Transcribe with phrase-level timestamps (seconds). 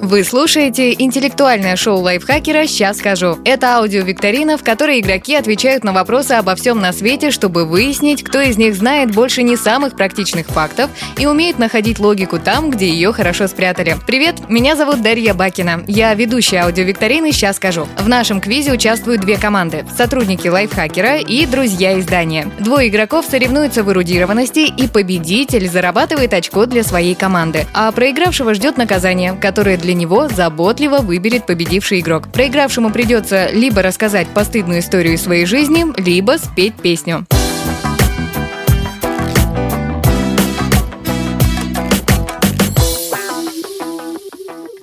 [0.00, 3.36] Вы слушаете интеллектуальное шоу лайфхакера «Сейчас скажу».
[3.44, 8.40] Это аудиовикторина, в которой игроки отвечают на вопросы обо всем на свете, чтобы выяснить, кто
[8.40, 10.88] из них знает больше не самых практичных фактов
[11.18, 13.96] и умеет находить логику там, где ее хорошо спрятали.
[14.06, 15.82] Привет, меня зовут Дарья Бакина.
[15.88, 17.88] Я ведущая аудиовикторины «Сейчас скажу».
[17.98, 22.48] В нашем квизе участвуют две команды– сотрудники лайфхакера и друзья издания.
[22.60, 27.66] Двое игроков соревнуются в эрудированности, и победитель зарабатывает очко для своей команды.
[27.74, 32.32] А проигравшего ждет наказание, которое для него заботливо выберет победивший игрок.
[32.32, 37.26] Проигравшему придется либо рассказать постыдную историю своей жизни, либо спеть песню.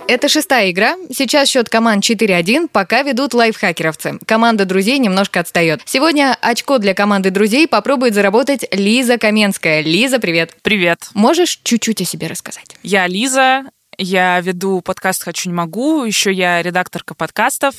[0.07, 0.95] Это шестая игра.
[1.11, 4.19] Сейчас счет команд 4-1, пока ведут лайфхакеровцы.
[4.25, 5.81] Команда друзей немножко отстает.
[5.85, 9.81] Сегодня очко для команды друзей попробует заработать Лиза Каменская.
[9.81, 10.55] Лиза, привет.
[10.61, 11.09] Привет.
[11.15, 12.77] Можешь чуть-чуть о себе рассказать?
[12.83, 13.63] Я Лиза,
[13.97, 17.75] я веду подкаст «Хочу, не могу», еще я редакторка подкастов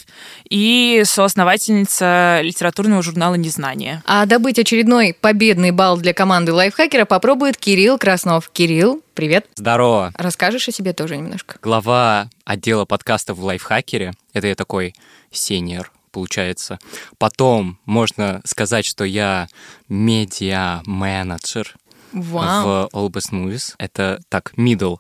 [0.48, 4.02] и соосновательница литературного журнала «Незнание».
[4.06, 8.48] А добыть очередной победный балл для команды лайфхакера попробует Кирилл Краснов.
[8.50, 9.46] Кирилл, привет.
[9.54, 10.12] Здорово.
[10.16, 11.58] Расскажешь о себе тоже немножко?
[11.62, 14.12] Глава отдела подкастов в лайфхакере.
[14.32, 14.94] Это я такой
[15.30, 16.78] сеньор получается.
[17.18, 19.48] Потом можно сказать, что я
[19.90, 21.76] медиа-менеджер
[22.12, 22.64] Вау.
[22.64, 23.74] в All Best Movies.
[23.78, 24.98] Это так, middle.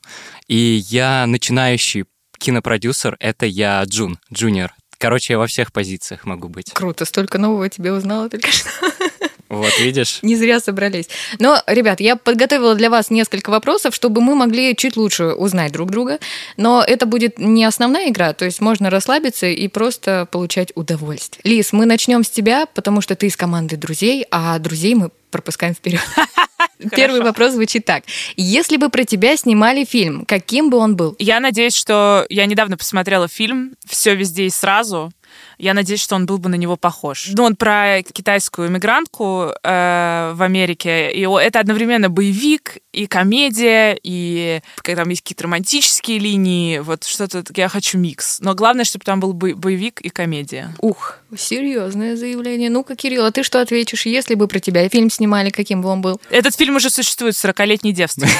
[0.48, 2.04] И я начинающий
[2.38, 4.74] кинопродюсер, это я Джун, джуниор.
[4.98, 6.72] Короче, я во всех позициях могу быть.
[6.72, 8.70] Круто, столько нового тебе узнала только что.
[9.48, 10.20] Вот, видишь?
[10.22, 11.08] Не зря собрались.
[11.38, 15.90] Но, ребят, я подготовила для вас несколько вопросов, чтобы мы могли чуть лучше узнать друг
[15.90, 16.18] друга.
[16.56, 21.40] Но это будет не основная игра, то есть можно расслабиться и просто получать удовольствие.
[21.44, 25.74] Лис, мы начнем с тебя, потому что ты из команды друзей, а друзей мы пропускаем
[25.74, 26.00] вперед.
[26.90, 28.04] Первый вопрос звучит так.
[28.36, 31.14] Если бы про тебя снимали фильм, каким бы он был?
[31.18, 32.26] Я надеюсь, что...
[32.28, 35.12] Я недавно посмотрела фильм «Все везде и сразу».
[35.58, 37.28] Я надеюсь, что он был бы на него похож.
[37.32, 44.60] Ну, он про китайскую иммигрантку э, в Америке, и это одновременно боевик и комедия, и
[44.82, 48.38] там есть какие-то романтические линии, вот что-то, я хочу микс.
[48.40, 50.74] Но главное, чтобы там был боевик и комедия.
[50.80, 52.70] Ух, серьезное заявление.
[52.70, 56.00] Ну-ка, Кирилл, а ты что ответишь, если бы про тебя фильм снимали, каким бы он
[56.00, 56.20] был?
[56.30, 58.30] Этот фильм уже существует, 40-летний девственник.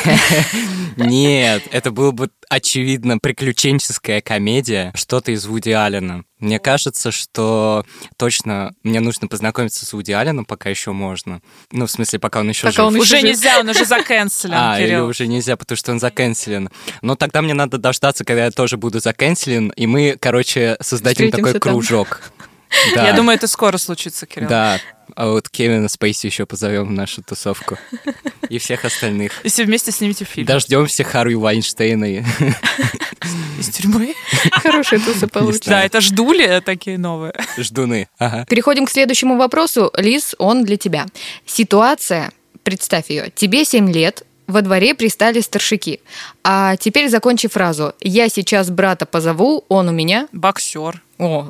[0.97, 6.25] Нет, это было бы очевидно приключенческая комедия, что-то из Вуди Аллена.
[6.39, 7.85] Мне кажется, что
[8.19, 11.41] точно мне нужно познакомиться с Вуди Алленом, пока еще можно.
[11.73, 12.85] Ну, в смысле, пока он еще пока жив.
[12.85, 13.23] Он уже жив.
[13.25, 14.89] нельзя, он уже заканцелен, А, Кирилл.
[15.05, 16.69] или уже нельзя, потому что он заканцелен.
[17.01, 21.53] Но тогда мне надо дождаться, когда я тоже буду заканцелен, и мы, короче, создадим такой
[21.53, 21.61] там.
[21.61, 22.21] кружок.
[22.95, 24.49] Я думаю, это скоро случится, Кирилл.
[24.49, 24.79] Да,
[25.15, 27.79] а вот Кевина Спейси еще позовем в нашу тусовку.
[28.49, 29.33] И всех остальных.
[29.45, 30.47] И все вместе снимите фильм.
[30.47, 32.05] Дождемся Харви Вайнштейна.
[33.59, 34.15] Из тюрьмы.
[34.53, 35.71] Хорошая туса получится.
[35.71, 37.35] Да, это ждули такие новые.
[37.59, 38.09] Ждуны.
[38.19, 38.45] Ага.
[38.47, 39.91] Переходим к следующему вопросу.
[39.97, 41.07] Лиз, он для тебя.
[41.47, 46.01] Ситуация, представь ее, тебе 7 лет, во дворе пристали старшики.
[46.45, 47.95] А теперь закончи фразу.
[48.01, 50.29] Я сейчас брата позову, он у меня.
[50.33, 51.03] Боксер.
[51.19, 51.49] О,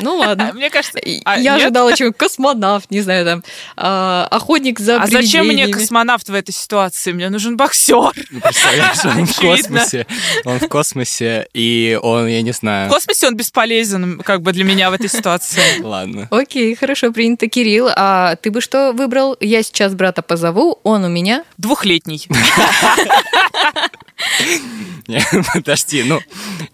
[0.00, 0.52] ну ладно.
[0.54, 1.00] Мне кажется...
[1.24, 1.62] а, Я нет?
[1.64, 3.44] ожидала чего космонавт, не знаю, там,
[3.76, 7.12] а, охотник за А зачем мне космонавт в этой ситуации?
[7.12, 8.12] Мне нужен боксер.
[8.30, 10.06] Ну, Представляешь, он в космосе.
[10.44, 12.90] Он в космосе, и он, я не В знаю.
[12.90, 15.80] космосе он бесполезен, как бы для меня в этой ситуации.
[15.82, 16.28] Ладно.
[16.30, 17.88] Окей, хорошо, принято, Кирилл.
[17.94, 19.36] А ты бы что выбрал?
[19.40, 21.44] Я сейчас брата позову, он у меня.
[21.56, 22.26] Двухлетний.
[25.54, 26.20] Подожди, ну,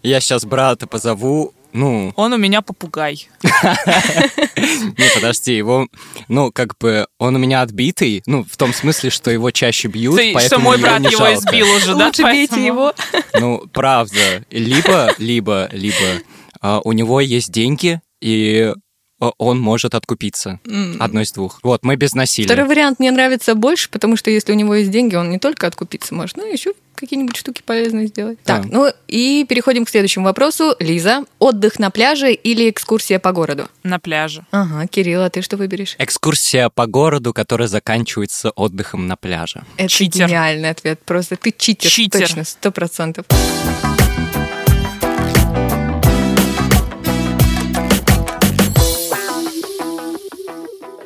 [0.03, 3.27] я сейчас брата позову, ну, Он у меня попугай.
[3.43, 5.87] не, подожди, его,
[6.29, 10.19] ну, как бы, он у меня отбитый, ну, в том смысле, что его чаще бьют,
[10.33, 12.07] поэтому мой брат не его избил уже, да?
[12.07, 12.93] Лучше бейте его.
[13.39, 14.45] Ну, правда.
[14.49, 16.21] Либо, либо, либо
[16.61, 18.73] а, у него есть деньги, и
[19.19, 20.59] он может откупиться.
[20.99, 21.59] Одно из двух.
[21.63, 22.47] Вот, мы без насилия.
[22.47, 25.67] Второй вариант мне нравится больше, потому что если у него есть деньги, он не только
[25.67, 28.39] откупиться может, но еще какие-нибудь штуки полезные сделать.
[28.45, 28.57] Да.
[28.61, 30.75] Так, ну и переходим к следующему вопросу.
[30.79, 33.67] Лиза, отдых на пляже или экскурсия по городу?
[33.83, 34.45] На пляже.
[34.51, 35.95] Ага, Кирилл, а ты что выберешь?
[35.99, 39.63] Экскурсия по городу, которая заканчивается отдыхом на пляже.
[39.77, 40.27] Это Читер.
[40.27, 40.99] гениальный ответ.
[41.05, 42.21] Просто ты читер, Читер.
[42.21, 43.25] точно, сто процентов.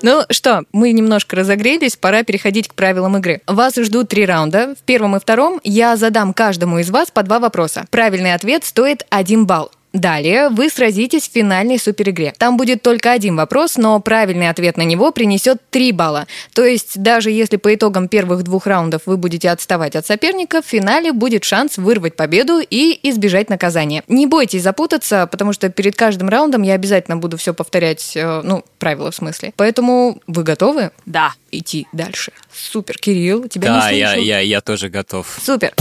[0.02, 3.42] Ну что, мы немножко разогрелись, пора переходить к правилам игры.
[3.48, 4.76] Вас ждут три раунда.
[4.80, 7.86] В первом и втором я задам каждому из вас по два вопроса.
[7.92, 9.72] Правильный ответ стоит один балл.
[9.94, 12.34] Далее вы сразитесь в финальной суперигре.
[12.38, 16.28] Там будет только один вопрос, но правильный ответ на него принесет 3 балла.
[16.54, 20.66] То есть даже если по итогам первых двух раундов вы будете отставать от соперника, в
[20.66, 24.04] финале будет шанс вырвать победу и избежать наказания.
[24.08, 28.64] Не бойтесь запутаться, потому что перед каждым раундом я обязательно буду все повторять, э, ну,
[28.78, 29.54] правила в смысле.
[29.56, 30.92] Поэтому вы готовы?
[31.06, 31.34] Да.
[31.52, 32.32] Идти дальше.
[32.54, 34.26] Супер, Кирилл, тебя Да, не я, слышу.
[34.28, 35.40] я, я тоже готов.
[35.44, 35.74] Супер.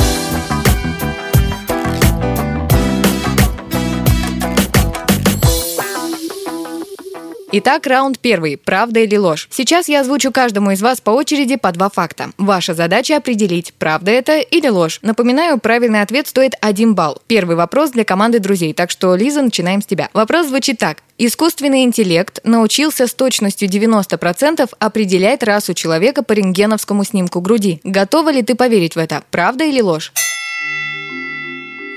[7.51, 8.59] Итак, раунд первый.
[8.59, 9.49] Правда или ложь?
[9.51, 12.31] Сейчас я озвучу каждому из вас по очереди по два факта.
[12.37, 14.99] Ваша задача определить, правда это или ложь.
[15.01, 17.23] Напоминаю, правильный ответ стоит один балл.
[17.27, 20.11] Первый вопрос для команды друзей, так что, Лиза, начинаем с тебя.
[20.13, 20.99] Вопрос звучит так.
[21.17, 27.81] Искусственный интеллект научился с точностью 90% определять расу человека по рентгеновскому снимку груди.
[27.83, 29.25] Готова ли ты поверить в это?
[29.31, 30.13] Правда или ложь?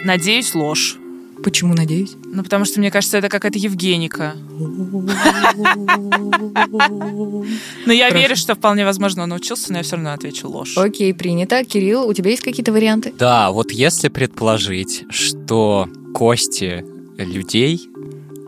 [0.06, 1.01] Надеюсь, ложь.
[1.44, 2.16] Почему надеюсь?
[2.26, 4.36] Ну, потому что, мне кажется, это какая-то Евгеника.
[7.86, 10.78] Но я верю, что вполне возможно он научился, но я все равно отвечу ложь.
[10.78, 11.64] Окей, принято.
[11.64, 13.14] Кирилл, у тебя есть какие-то варианты?
[13.18, 16.86] Да, вот если предположить, что кости
[17.18, 17.90] людей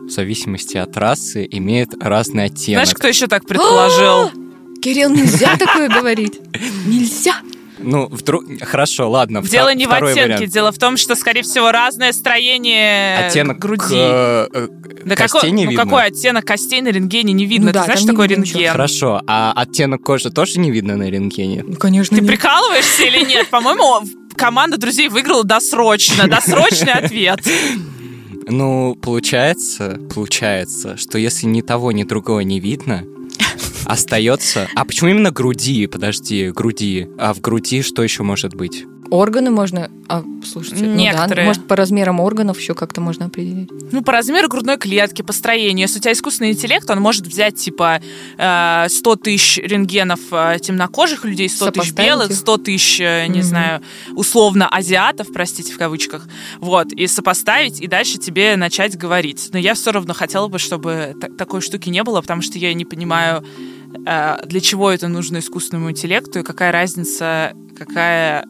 [0.06, 2.84] в зависимости от расы имеют разный оттенок.
[2.84, 4.30] Знаешь, кто еще так предположил?
[4.82, 6.40] Кирилл, нельзя такое говорить.
[6.86, 7.40] Нельзя.
[7.84, 8.44] Ну, вдруг...
[8.62, 9.42] Хорошо, ладно.
[9.42, 10.48] Дело втор- не в оттенке, вариант.
[10.48, 13.94] дело в том, что, скорее всего, разное строение Оттенок груди.
[13.96, 14.68] э, э,
[15.04, 15.84] Да костей какой, не ну видно?
[15.84, 17.66] какой оттенок костей на рентгене не видно?
[17.68, 18.58] Ну да, Ты знаешь, там что такое видно ничего.
[18.60, 18.72] рентген?
[18.72, 21.62] Хорошо, а оттенок кожи тоже не видно на рентгене?
[21.66, 22.30] Ну, конечно, Ты нет.
[22.30, 23.48] прикалываешься или нет?
[23.50, 24.00] По-моему,
[24.36, 26.26] команда друзей выиграла досрочно.
[26.28, 27.40] Досрочный ответ.
[28.46, 33.04] Ну, получается, получается, что если ни того, ни другого не видно,
[33.86, 34.68] остается...
[34.74, 35.86] А почему именно груди?
[35.86, 37.08] Подожди, груди.
[37.18, 38.84] А в груди что еще может быть?
[39.10, 39.90] Органы можно...
[40.08, 41.46] А, слушайте, ну да, Некоторые.
[41.46, 43.68] может, по размерам органов еще как-то можно определить.
[43.92, 45.84] Ну, по размеру грудной клетки, по строению.
[45.86, 48.00] Если у тебя искусственный интеллект, он может взять, типа,
[48.38, 52.36] э, 100 тысяч рентгенов э, темнокожих людей, 100 тысяч белых, их.
[52.36, 53.42] 100 тысяч, э, не Мгм.
[53.48, 53.82] знаю,
[54.16, 56.26] условно азиатов, простите, в кавычках.
[56.58, 59.50] Вот, и сопоставить, и дальше тебе начать говорить.
[59.52, 62.72] Но я все равно хотела бы, чтобы та- такой штуки не было, потому что я
[62.74, 63.44] не понимаю, э,
[63.98, 68.46] для чего это нужно искусственному интеллекту, и какая разница, какая,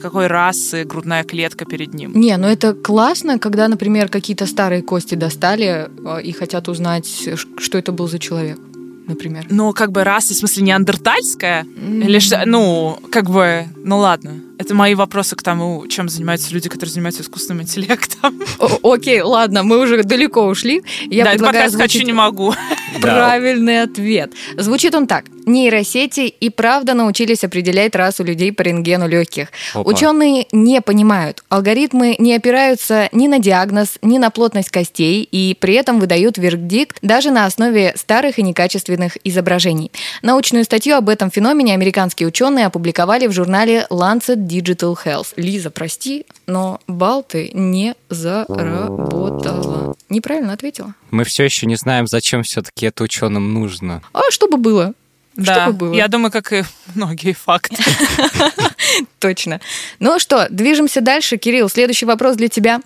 [0.00, 2.12] какой расы грудная клетка перед ним.
[2.14, 7.28] Не, ну это классно, когда, например, какие-то старые кости достали э, и хотят узнать,
[7.58, 8.58] что это был за человек,
[9.06, 9.46] например.
[9.50, 11.64] Ну, как бы раса, в смысле, неандертальская?
[11.64, 12.42] Или что?
[12.46, 14.40] Ну, как бы, ну ладно.
[14.58, 18.40] Это мои вопросы к тому, чем занимаются люди, которые занимаются искусственным интеллектом.
[18.58, 20.82] О- Окей, ладно, мы уже далеко ушли.
[21.06, 22.54] Я да, это предлагаю подкаст «Хочу, не могу».
[23.00, 24.32] правильный ответ.
[24.56, 25.26] Звучит он так.
[25.46, 29.48] Нейросети и правда научились определять расу людей по рентгену легких.
[29.74, 29.88] Опа.
[29.88, 31.44] Ученые не понимают.
[31.48, 36.98] Алгоритмы не опираются ни на диагноз, ни на плотность костей и при этом выдают вердикт
[37.02, 39.92] даже на основе старых и некачественных изображений.
[40.22, 45.28] Научную статью об этом феномене американские ученые опубликовали в журнале Lancet Digital Health.
[45.36, 49.94] Лиза, прости, но бал ты не заработала.
[50.08, 50.94] Неправильно ответила.
[51.10, 54.02] Мы все еще не знаем, зачем все-таки это ученым нужно.
[54.12, 54.92] А что бы было?
[55.34, 55.94] Да, Что бы было?
[55.94, 56.64] я думаю, как и
[56.94, 57.76] многие факты.
[59.18, 59.60] Точно.
[59.98, 61.36] Ну что, движемся дальше.
[61.36, 62.80] Кирилл, следующий вопрос для тебя.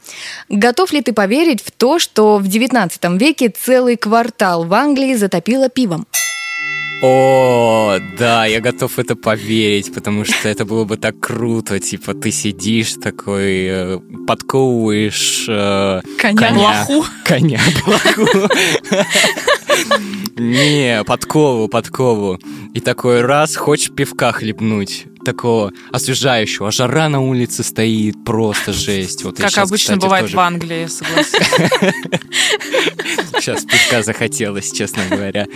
[0.49, 5.69] Готов ли ты поверить в то, что в 19 веке целый квартал в Англии затопило
[5.69, 6.07] пивом?
[7.03, 11.81] О, да, я готов это поверить, потому что это было бы так круто.
[11.81, 16.85] Типа, ты сидишь такой, э, подковываешь э, коня.
[16.87, 17.07] Блоху.
[17.25, 18.49] Коня, блоху.
[20.37, 22.39] Не, подкову, подкову.
[22.75, 25.07] И такой раз, хочешь пивка хлебнуть.
[25.25, 26.69] Такого освежающего.
[26.69, 29.25] А жара на улице стоит, просто жесть.
[29.25, 31.93] Вот Как щас, обычно кстати, бывает тоже- в Англии, согласен.
[33.35, 35.47] Сейчас пивка захотелось, честно говоря.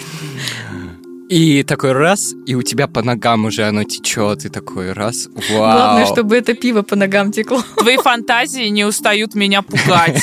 [1.28, 5.76] И такой раз, и у тебя по ногам уже оно течет, и такой раз, вау.
[5.76, 7.62] Главное, чтобы это пиво по ногам текло.
[7.76, 10.22] Твои фантазии не устают меня пугать.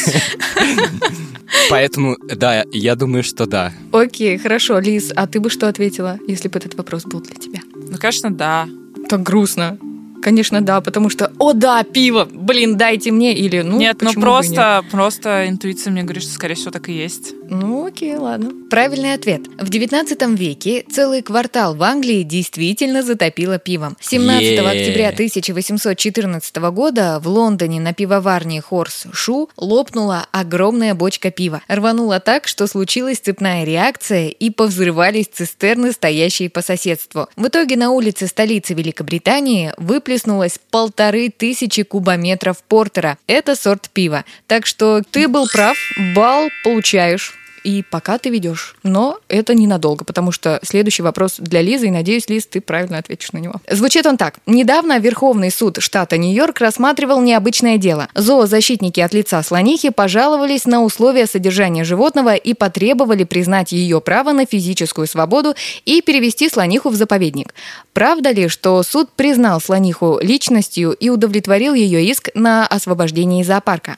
[1.69, 3.73] Поэтому, да, я думаю, что да.
[3.91, 4.79] Окей, хорошо.
[4.79, 7.59] Лиз, а ты бы что ответила, если бы этот вопрос был для тебя?
[7.75, 8.67] Ну, конечно, да.
[9.09, 9.77] Так грустно.
[10.21, 14.25] Конечно, да, потому что, о да, пиво, блин, дайте мне, или, ну, Нет, ну почему
[14.25, 14.55] бы и нет?
[14.55, 17.33] просто, просто интуиция мне говорит, что, скорее всего, так и есть.
[17.49, 18.51] Ну, окей, ладно.
[18.69, 19.41] Правильный ответ.
[19.59, 23.97] В 19 веке целый квартал в Англии действительно затопило пивом.
[23.99, 24.61] 17 Е.
[24.61, 31.61] октября 1814 года в Лондоне на пивоварне Хорс Шу лопнула огромная бочка пива.
[31.67, 37.27] Рванула так, что случилась цепная реакция и повзрывались цистерны, стоящие по соседству.
[37.35, 43.17] В итоге на улице столицы Великобритании выплеснули выплеснулось полторы тысячи кубометров портера.
[43.27, 44.25] Это сорт пива.
[44.45, 45.77] Так что ты был прав,
[46.13, 48.75] бал получаешь и пока ты ведешь.
[48.83, 53.31] Но это ненадолго, потому что следующий вопрос для Лизы, и надеюсь, Лиз, ты правильно ответишь
[53.31, 53.55] на него.
[53.69, 54.35] Звучит он так.
[54.45, 58.07] Недавно Верховный суд штата Нью-Йорк рассматривал необычное дело.
[58.15, 64.45] Зоозащитники от лица слонихи пожаловались на условия содержания животного и потребовали признать ее право на
[64.45, 67.53] физическую свободу и перевести слониху в заповедник.
[67.93, 73.97] Правда ли, что суд признал слониху личностью и удовлетворил ее иск на освобождение из зоопарка?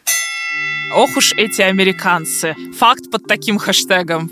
[0.95, 2.55] Ох уж эти американцы.
[2.77, 4.31] Факт под таким хэштегом.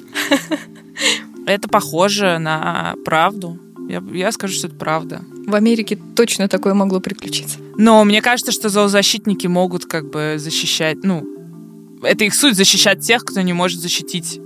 [1.46, 3.60] Это похоже на правду.
[3.90, 5.26] Я, я скажу, что это правда.
[5.48, 7.58] В Америке точно такое могло приключиться.
[7.78, 11.26] Но мне кажется, что зоозащитники могут как бы защищать, ну,
[12.04, 14.40] это их суть защищать тех, кто не может защитить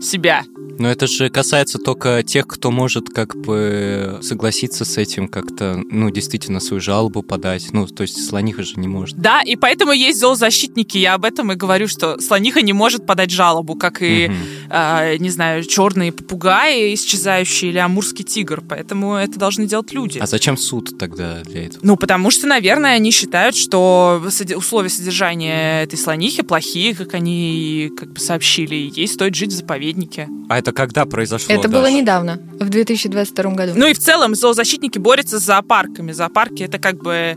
[0.00, 0.44] себя.
[0.78, 6.10] Но это же касается только тех, кто может как бы согласиться с этим, как-то, ну,
[6.10, 7.68] действительно свою жалобу подать.
[7.72, 9.16] Ну, то есть слониха же не может.
[9.16, 10.98] Да, и поэтому есть зоозащитники.
[10.98, 14.36] Я об этом и говорю, что слониха не может подать жалобу, как и, угу.
[14.70, 18.62] э, не знаю, черные попугаи исчезающие или амурский тигр.
[18.66, 20.18] Поэтому это должны делать люди.
[20.18, 21.80] А зачем суд тогда для этого?
[21.82, 24.22] Ну, потому что, наверное, они считают, что
[24.56, 30.28] условия содержания этой слонихи плохие, как они как бы сообщили, ей стоит жить в заповеднике.
[30.48, 31.54] А это когда произошло?
[31.54, 31.80] Это Даша?
[31.80, 33.72] было недавно, в 2022 году.
[33.76, 36.12] Ну и в целом зоозащитники борются с зоопарками.
[36.12, 37.36] Зоопарки это как бы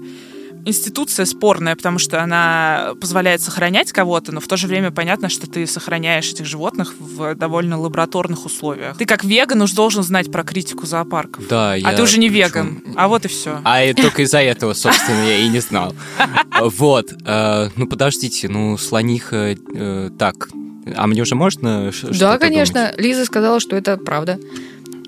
[0.65, 5.49] институция спорная, потому что она позволяет сохранять кого-то, но в то же время понятно, что
[5.49, 8.97] ты сохраняешь этих животных в довольно лабораторных условиях.
[8.97, 11.47] Ты как веган уж должен знать про критику зоопарков.
[11.47, 12.83] Да, А ты уже не веган.
[12.95, 13.61] А вот и все.
[13.63, 15.95] А и только из-за этого, собственно, я и не знал.
[16.61, 17.13] Вот.
[17.25, 19.55] Э, ну, подождите, ну, слониха...
[19.75, 20.49] Э, так,
[20.95, 22.91] а мне уже можно Да, конечно.
[22.91, 22.99] Думать?
[22.99, 24.39] Лиза сказала, что это правда.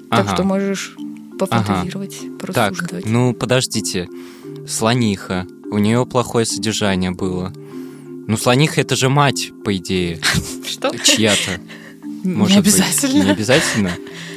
[0.09, 0.23] Ага.
[0.23, 0.95] Так что можешь
[1.39, 2.37] пофантазировать, ага.
[2.37, 3.03] порассуждать.
[3.03, 4.07] Так, ну подождите.
[4.67, 5.47] Слониха.
[5.71, 7.53] У нее плохое содержание было.
[8.27, 10.19] Ну, слониха это же мать, по идее.
[10.65, 10.91] Что?
[10.97, 11.59] Чья-то.
[12.23, 13.13] Может не обязательно.
[13.13, 13.91] Быть, не обязательно.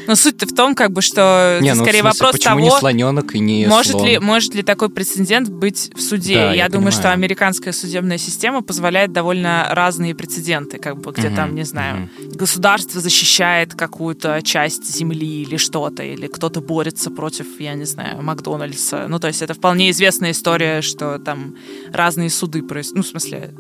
[0.07, 2.79] Но суть-то в том, как бы, что не, ну, скорее смысле, вопрос почему того, не
[2.79, 4.07] слоненок и не может слон?
[4.07, 6.35] ли может ли такой прецедент быть в суде.
[6.35, 6.93] Да, я, я думаю, понимаю.
[6.93, 12.11] что американская судебная система позволяет довольно разные прецеденты, как бы где Мгм, там, не знаю,
[12.19, 12.31] мгм.
[12.33, 19.07] государство защищает какую-то часть земли или что-то, или кто-то борется против, я не знаю, Макдональдса.
[19.09, 21.57] Ну, то есть это вполне известная история, что там
[21.93, 22.97] разные суды происходят.
[22.97, 23.55] Ну, в смысле,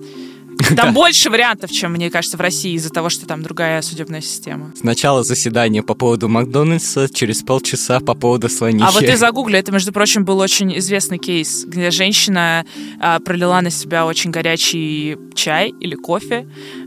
[0.76, 4.73] там больше вариантов, чем, мне кажется, в России из-за того, что там другая судебная система.
[4.78, 8.85] Сначала заседание по поводу Макдональдса, через полчаса по поводу слонихи.
[8.87, 12.64] А вот ты загугли, это, между прочим, был очень известный кейс, где женщина
[13.00, 16.47] а, пролила на себя очень горячий чай или кофе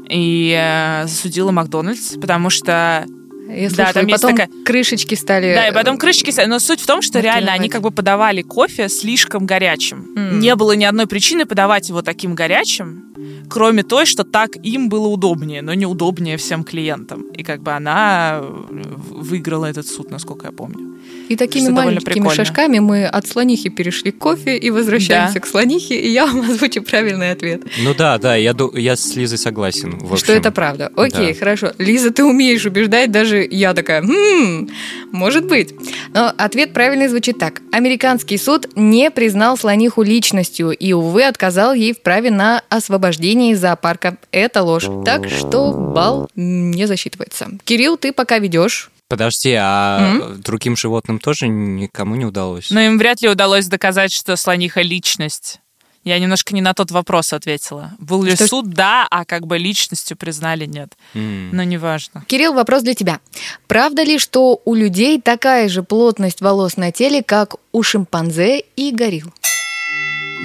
[0.10, 3.05] и а, засудила Макдональдс, потому что
[3.50, 5.53] Я Да, слышала, там и есть потом такая- крышечки стали...
[5.53, 6.48] Да, и потом крышечки стали.
[6.48, 10.05] Но суть в том, что реально они как бы подавали кофе слишком горячим.
[10.17, 10.39] М.
[10.39, 13.05] Не было ни одной причины подавать его таким горячим,
[13.50, 17.24] кроме той, что так им было удобнее, но неудобнее всем клиентам.
[17.38, 20.97] И как бы она э, выиграла этот суд, насколько я помню.
[21.27, 22.34] И такими Что маленькими прикольно.
[22.36, 25.39] шажками мы от слонихи перешли к кофе и возвращаемся Да.
[25.41, 27.62] к слонихе, и я вам озвучу правильный ответ.
[27.84, 29.98] Ну да, да, я, я с Лизой согласен.
[30.00, 30.34] в Что общем.
[30.41, 30.91] это правда.
[30.96, 31.39] Окей, Да.
[31.39, 31.72] хорошо.
[31.77, 34.69] Лиза, ты умеешь убеждать, даже я такая, «Хм,
[35.12, 35.74] может быть.
[36.13, 37.62] Но ответ правильный звучит так.
[37.72, 43.60] Американский суд не признал слониху личностью и, увы, отказал ей в праве на освобождение из
[43.60, 44.17] зоопарка.
[44.31, 44.86] Это ложь.
[45.05, 47.50] Так что балл не засчитывается.
[47.65, 48.91] Кирилл, ты пока ведешь.
[49.09, 52.69] Подожди, а другим животным тоже никому не удалось?
[52.71, 55.59] Но им вряд ли удалось доказать, что слониха личность.
[56.03, 57.91] Я немножко не на тот вопрос ответила.
[57.99, 58.69] Был ли Что суд?
[58.69, 60.93] Да, а как бы личностью признали нет.
[61.13, 61.49] М.
[61.53, 62.23] Но неважно.
[62.27, 63.19] Кирилл, вопрос для тебя.
[63.67, 68.91] Правда ли, что у людей такая же плотность волос на теле, как у шимпанзе и
[68.91, 69.33] горилл?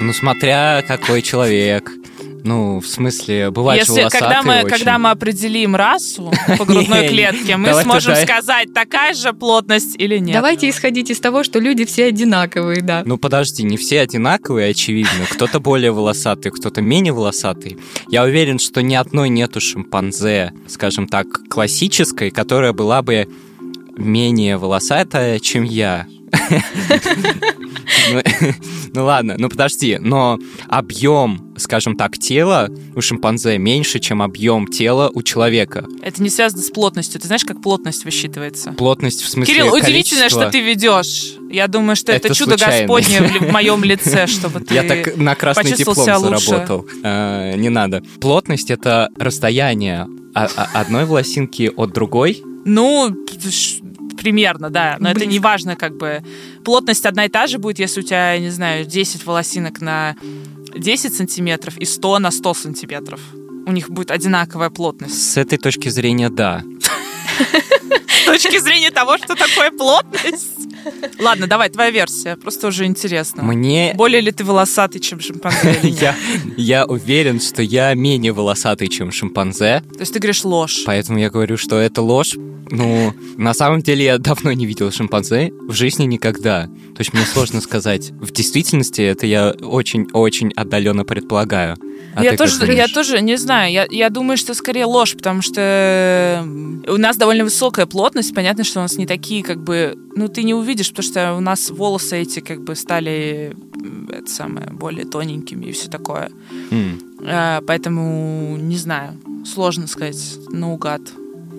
[0.01, 1.89] Ну, смотря какой человек.
[2.43, 4.69] Ну, в смысле, бывает же Если волосатый когда мы, очень.
[4.69, 10.33] когда мы определим расу по грудной клетке, мы сможем сказать, такая же плотность или нет.
[10.33, 13.03] Давайте исходить из того, что люди все одинаковые, да.
[13.05, 15.25] Ну подожди, не все одинаковые, очевидно.
[15.29, 17.77] Кто-то более волосатый, кто-то менее волосатый.
[18.09, 23.27] Я уверен, что ни одной нету шимпанзе, скажем так, классической, которая была бы
[23.95, 26.07] менее волосатая, чем я.
[28.11, 28.21] Ну,
[28.93, 30.37] Ну ладно, ну подожди, но
[30.67, 35.85] объем, скажем так, тела у шимпанзе меньше, чем объем тела у человека.
[36.03, 37.19] Это не связано с плотностью.
[37.19, 38.73] Ты знаешь, как плотность высчитывается?
[38.73, 41.33] Плотность в смысле Кирилл, удивительно, что ты ведешь.
[41.51, 42.55] Я думаю, что это, чудо.
[42.55, 44.75] Господне в, моем лице, чтобы ты...
[44.75, 46.85] Я так на красный диплом заработал.
[47.03, 48.03] Э, не надо.
[48.21, 52.43] Плотность это расстояние одной волосинки от другой.
[52.65, 53.11] Ну,
[54.23, 54.95] примерно, да.
[54.99, 56.23] Но это не важно, как бы.
[56.63, 60.15] Плотность одна и та же будет, если у тебя, не знаю, 10 волосинок на
[60.75, 63.19] 10 сантиметров и 100 на 100 сантиметров.
[63.65, 65.31] У них будет одинаковая плотность.
[65.31, 66.63] С этой точки зрения, да.
[68.23, 70.69] С точки зрения того, что такое плотность.
[71.19, 72.35] Ладно, давай, твоя версия.
[72.35, 73.43] Просто уже интересно.
[73.43, 73.93] Мне...
[73.95, 75.79] Более ли ты волосатый, чем шимпанзе?
[75.83, 76.15] Я,
[76.57, 79.83] я уверен, что я менее волосатый, чем шимпанзе.
[79.93, 80.83] То есть ты говоришь ложь.
[80.85, 82.35] Поэтому я говорю, что это ложь.
[82.69, 86.63] Ну, на самом деле я давно не видел шимпанзе, в жизни никогда.
[86.65, 88.11] То есть мне сложно сказать.
[88.11, 91.77] В действительности это я очень-очень отдаленно предполагаю.
[92.15, 93.71] А я, тоже, я тоже не знаю.
[93.71, 96.43] Я, я думаю, что скорее ложь, потому что
[96.87, 98.35] у нас довольно высокая плотность.
[98.35, 99.97] Понятно, что у нас не такие, как бы...
[100.15, 104.29] Ну, ты не увидишь, потому что у нас волосы эти как бы стали м, это
[104.29, 106.29] самое, более тоненькими и все такое.
[106.71, 106.99] М.
[107.21, 109.19] Э, поэтому не знаю.
[109.45, 111.01] Сложно сказать наугад.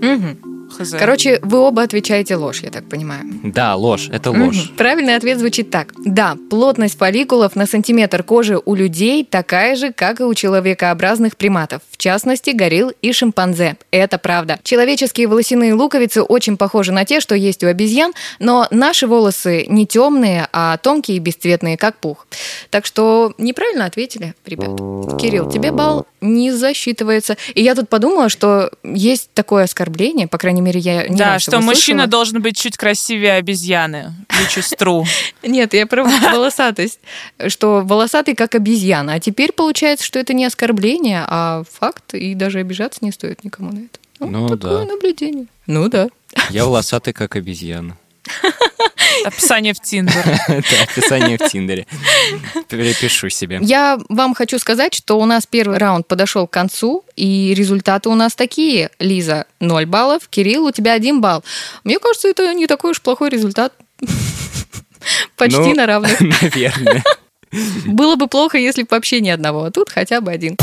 [0.00, 0.53] Мгм.
[0.78, 0.94] Хз.
[0.98, 3.22] Короче, вы оба отвечаете ложь, я так понимаю.
[3.42, 4.66] Да, ложь, это ложь.
[4.66, 4.76] Мгм.
[4.76, 5.92] Правильный ответ звучит так.
[6.04, 11.82] Да, плотность фолликулов на сантиметр кожи у людей такая же, как и у человекообразных приматов,
[11.90, 13.76] в частности, горилл и шимпанзе.
[13.90, 14.58] Это правда.
[14.62, 19.86] Человеческие волосяные луковицы очень похожи на те, что есть у обезьян, но наши волосы не
[19.86, 22.26] темные, а тонкие и бесцветные, как пух.
[22.70, 24.70] Так что неправильно ответили, ребят.
[25.20, 27.36] Кирилл, тебе балл не засчитывается.
[27.54, 31.42] И я тут подумала, что есть такое оскорбление, по крайней мере, я не Да, раз
[31.42, 32.10] что его мужчина слышала.
[32.10, 34.14] должен быть чуть красивее обезьяны.
[34.38, 35.04] Или чистру.
[35.42, 37.00] Нет, я про волосатость.
[37.46, 39.14] Что волосатый как обезьяна.
[39.14, 43.72] А теперь получается, что это не оскорбление, а факт, и даже обижаться не стоит никому
[43.72, 43.98] на это.
[44.20, 44.92] Ну такое да.
[44.92, 45.46] наблюдение.
[45.66, 46.08] Ну да.
[46.50, 47.96] Я волосатый, как обезьяна.
[49.24, 50.14] Описание в Тиндер.
[50.48, 51.86] Это описание в Тиндере.
[52.68, 53.58] Перепишу себе.
[53.62, 58.14] Я вам хочу сказать, что у нас первый раунд подошел к концу, и результаты у
[58.14, 58.90] нас такие.
[58.98, 61.44] Лиза 0 баллов, Кирилл, у тебя 1 балл.
[61.84, 63.72] Мне кажется, это не такой уж плохой результат.
[65.36, 66.20] Почти Ну, на равных.
[66.42, 67.02] Наверное.
[67.86, 70.56] Было бы плохо, если бы вообще ни одного, а тут хотя бы один.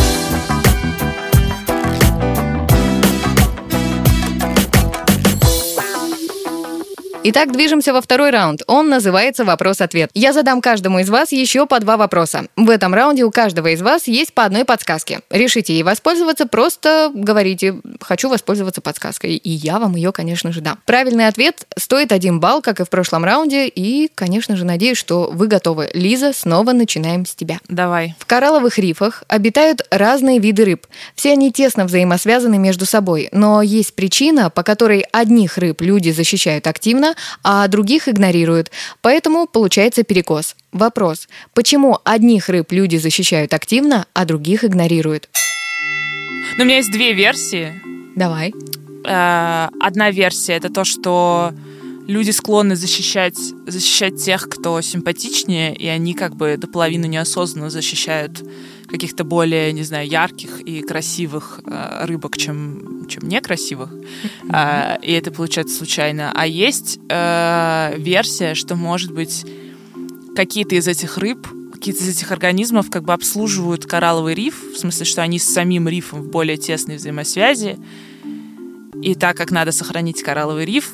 [7.24, 8.63] Итак, движемся во второй раунд.
[8.66, 10.10] Он называется «Вопрос-ответ».
[10.16, 12.48] Я задам каждому из вас еще по два вопроса.
[12.56, 15.20] В этом раунде у каждого из вас есть по одной подсказке.
[15.30, 20.80] Решите ей воспользоваться, просто говорите «хочу воспользоваться подсказкой», и я вам ее, конечно же, дам.
[20.88, 25.30] Правильный ответ стоит один балл, как и в прошлом раунде, и, конечно же, надеюсь, что
[25.32, 25.91] вы готовы.
[25.93, 27.60] Лиза, снова начинаем с тебя.
[27.67, 28.15] Давай.
[28.17, 30.88] В коралловых рифах обитают разные виды рыб.
[31.13, 36.65] Все они тесно взаимосвязаны между собой, но есть причина, по которой одних рыб люди защищают
[36.65, 37.11] активно,
[37.43, 38.71] а других игнорируют.
[39.02, 40.56] Поэтому получается перекос.
[40.71, 41.28] Вопрос.
[41.54, 45.30] Почему одних рыб люди защищают активно, а других игнорируют?
[46.58, 47.74] Ну, у меня есть две версии.
[48.15, 48.54] Давай.
[49.06, 51.54] Э, Одна версия это то, что
[52.08, 58.43] люди склонны защищать, защищать тех, кто симпатичнее, и они как бы до половины неосознанно защищают
[58.91, 63.89] каких-то более, не знаю, ярких и красивых э, рыбок, чем, чем некрасивых.
[64.49, 66.32] А, и это получается случайно.
[66.36, 69.45] А есть э, версия, что, может быть,
[70.36, 75.06] какие-то из этих рыб, какие-то из этих организмов как бы обслуживают коралловый риф, в смысле,
[75.06, 77.80] что они с самим рифом в более тесной взаимосвязи.
[79.01, 80.93] И так как надо сохранить коралловый риф,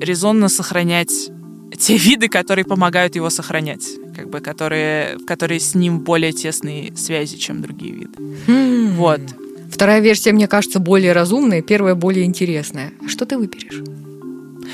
[0.00, 1.30] резонно сохранять
[1.78, 7.36] те виды, которые помогают его сохранять, как бы которые, которые с ним более тесной связи,
[7.36, 8.18] чем другие виды.
[8.96, 9.20] Вот.
[9.70, 12.92] Вторая версия, мне кажется, более разумная, первая более интересная.
[13.06, 13.80] Что ты выберешь?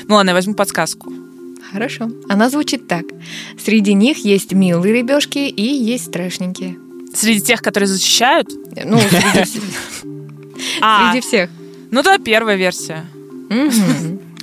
[0.07, 1.11] Ну ладно, я возьму подсказку.
[1.71, 2.09] Хорошо.
[2.29, 3.03] Она звучит так.
[3.63, 6.77] Среди них есть милые рыбешки и есть страшненькие.
[7.13, 8.49] Среди тех, которые защищают,
[8.85, 9.61] Ну, среди,
[10.81, 11.49] а, среди всех.
[11.91, 13.05] ну да, первая версия.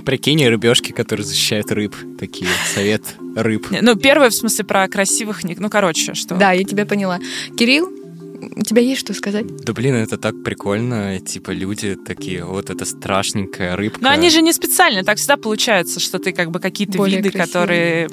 [0.05, 1.95] Прикинь, рыбешки, которые защищают рыб.
[2.19, 3.03] Такие, совет
[3.37, 3.67] рыб.
[3.81, 5.45] Ну, первая, в смысле, про красивых...
[5.45, 6.35] ник- Ну, короче, что...
[6.37, 7.19] Да, я тебя поняла.
[7.57, 7.89] Кирилл,
[8.57, 9.47] у тебя есть что сказать?
[9.65, 11.19] Да блин, это так прикольно.
[11.21, 14.01] Типа люди такие, вот это страшненькая рыбка.
[14.03, 17.31] Но они же не специально, так всегда получается, что ты как бы какие-то Более виды,
[17.31, 17.47] красивые.
[17.53, 18.09] которые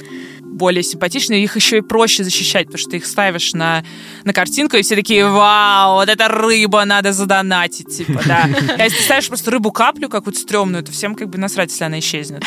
[0.52, 3.84] более симпатичные, их еще и проще защищать, потому что ты их ставишь на,
[4.24, 8.50] на картинку, и все такие, вау, вот эта рыба, надо задонатить, типа, да.
[8.78, 12.00] А если ты ставишь просто рыбу-каплю какую-то стрёмную, то всем как бы насрать, если она
[12.00, 12.44] исчезнет.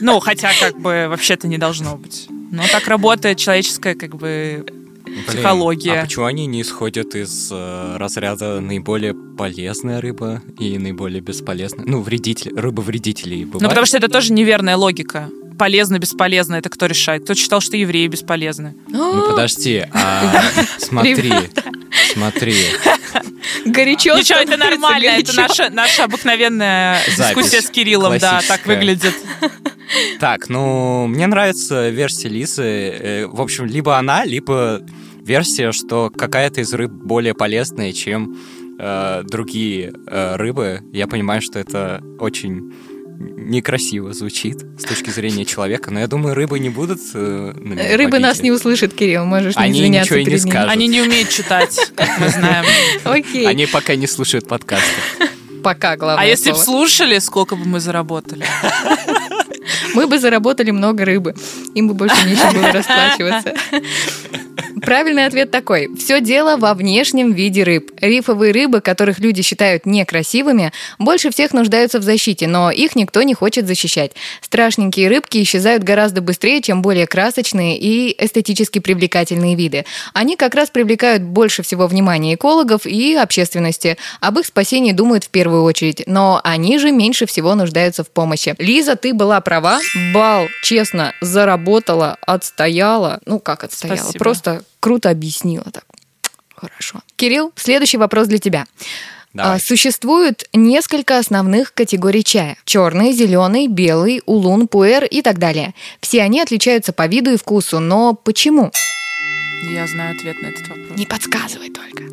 [0.00, 2.26] Ну, хотя как бы вообще-то не должно быть.
[2.50, 4.64] Но так работает человеческая как бы
[5.04, 6.00] Блин, психология.
[6.00, 11.84] А почему они не исходят из э, разряда наиболее полезная рыба и наиболее бесполезная?
[11.86, 13.62] Ну, вредитель, рыба-вредителей бывает?
[13.62, 15.30] Ну, потому что это тоже неверная логика.
[15.58, 17.24] Полезно, бесполезно, это кто решает?
[17.24, 18.74] Кто считал, что евреи бесполезны?
[18.88, 20.42] Ну, подожди, а
[20.78, 21.32] смотри,
[22.12, 22.54] смотри.
[23.64, 24.16] Горячо.
[24.18, 25.06] Ничего, это нормально.
[25.06, 29.14] Это наша, наша обыкновенная дискуссия с Кириллом, да, так выглядит.
[30.18, 32.62] Так, ну, мне нравится версия Лизы.
[32.62, 34.80] Э, В общем, либо она, либо
[35.22, 38.36] версия, что какая-то из рыб более полезная, чем
[38.78, 40.80] э, другие э, рыбы.
[40.92, 42.72] Я понимаю, что это очень
[43.18, 47.96] некрасиво звучит с точки зрения человека, но я думаю, рыбы не будут э, на меня
[47.96, 50.70] Рыбы нас не услышат, Кирилл, можешь не Они извиняться ничего и не скажут.
[50.70, 52.64] Они не умеют читать, как мы знаем.
[53.04, 54.86] Окей, Они пока не слушают подкасты.
[55.62, 58.44] пока главное А если бы слушали, сколько бы мы заработали?
[59.94, 61.34] Мы бы заработали много рыбы.
[61.74, 63.54] Им бы больше нечем было расплачиваться.
[64.84, 65.88] Правильный ответ такой.
[65.96, 67.90] Все дело во внешнем виде рыб.
[68.00, 73.34] Рифовые рыбы, которых люди считают некрасивыми, больше всех нуждаются в защите, но их никто не
[73.34, 74.12] хочет защищать.
[74.40, 79.84] Страшненькие рыбки исчезают гораздо быстрее, чем более красочные и эстетически привлекательные виды.
[80.12, 83.96] Они как раз привлекают больше всего внимания экологов и общественности.
[84.20, 88.54] Об их спасении думают в первую очередь, но они же меньше всего нуждаются в помощи.
[88.58, 89.80] Лиза, ты была права.
[90.12, 93.20] Бал, честно, заработала, отстояла.
[93.26, 93.96] Ну, как отстояла?
[93.96, 94.18] Спасибо.
[94.18, 95.86] Просто круто объяснила так.
[96.54, 97.00] Хорошо.
[97.16, 98.66] Кирилл, следующий вопрос для тебя.
[99.32, 99.56] Давай.
[99.56, 102.58] А, Существует несколько основных категорий чая.
[102.66, 105.72] Черный, зеленый, белый, улун, пуэр и так далее.
[106.02, 108.70] Все они отличаются по виду и вкусу, но почему?
[109.72, 110.98] Я знаю ответ на этот вопрос.
[110.98, 112.04] Не подсказывай только.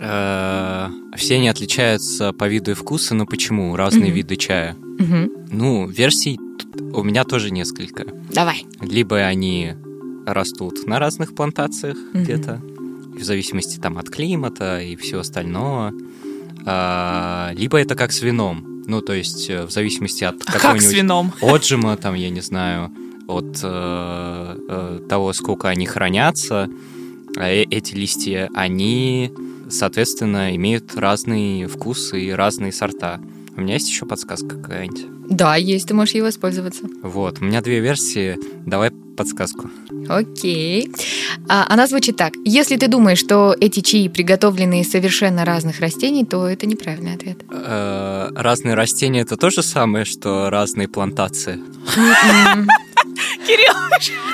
[0.00, 3.76] Э, Все они отличаются по виду и вкусу, но почему?
[3.76, 4.74] Разные виды чая.
[5.50, 6.40] Ну, версий
[6.94, 8.06] у меня тоже несколько.
[8.32, 8.64] Давай.
[8.80, 9.74] Либо они
[10.26, 12.22] растут на разных плантациях Мгм.
[12.24, 12.60] где-то,
[13.18, 15.92] в зависимости там от климата и всего остального.
[16.66, 18.82] А, Либо это как с вином.
[18.86, 21.32] Ну, то есть э, в зависимости от как какого-нибудь вином?
[21.40, 22.92] отжима, там, я не знаю,
[23.28, 26.68] от э, э, того, сколько они хранятся,
[27.36, 29.32] а э- эти листья, они,
[29.70, 33.20] соответственно, имеют разный вкус и разные сорта.
[33.56, 35.06] У меня есть еще подсказка какая-нибудь?
[35.30, 36.84] Да, есть, ты можешь ей воспользоваться.
[37.02, 38.38] Вот, у меня две версии.
[38.66, 39.70] Давай подсказку.
[40.08, 40.90] Окей.
[41.48, 42.34] А, она звучит так.
[42.44, 47.38] Если ты думаешь, что эти чаи приготовлены из совершенно разных растений, то это неправильный ответ.
[47.50, 51.58] Э, разные растения это то же самое, что разные плантации.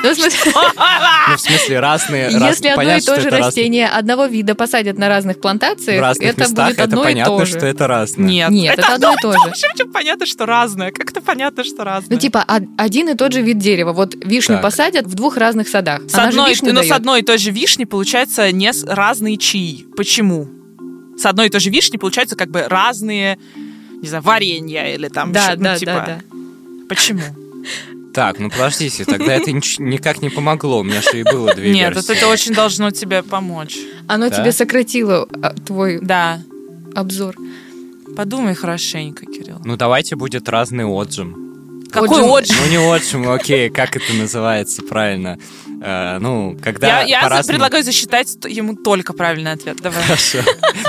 [0.03, 0.53] Ну, в смысле,
[1.29, 2.25] Ну, в смысле, разные...
[2.29, 6.01] раз- Если одно и понятно, то же раз- растение одного вида посадят на разных плантациях,
[6.01, 7.57] разных это местах, будет это одно и понятно, то же.
[7.59, 8.27] что это разное.
[8.29, 8.51] Нет.
[8.51, 9.39] Нет, это одно и то же.
[9.71, 10.91] Почему понятно, что разное?
[10.91, 12.15] Как это понятно, что разное?
[12.17, 13.93] Ну, типа, од- один и тот же вид дерева.
[13.93, 14.63] Вот вишню Так.
[14.63, 16.03] посадят в двух разных садах.
[16.09, 19.37] С Она же одной, вишню ну, с одной и той же вишни получается не разные
[19.37, 19.85] чаи.
[19.97, 20.49] Почему?
[21.17, 23.39] С одной и той же вишни получаются как бы разные,
[24.03, 25.93] не знаю, варенья или там Да, ну, да, типа.
[25.93, 26.21] да, да.
[26.89, 27.21] Почему?
[28.15, 30.81] Так, ну подождите, тогда это никак не помогло.
[30.81, 32.17] У меня же и было две Нет, версии.
[32.17, 33.77] это очень должно тебе помочь.
[34.07, 34.37] Оно Да?
[34.37, 36.41] тебе сократило а, твой Да.
[36.95, 37.37] обзор.
[38.17, 39.61] Подумай хорошенько, Кирилл.
[39.65, 41.39] Ну давайте будет разный отжим.
[41.91, 42.57] Какой Отжим.
[42.65, 45.39] Ну не отжим, окей, как это называется правильно?
[45.83, 49.77] Э, ну, когда Я, я предлагаю засчитать ему только правильный ответ.
[49.83, 50.03] Давай.
[50.03, 50.39] Хорошо.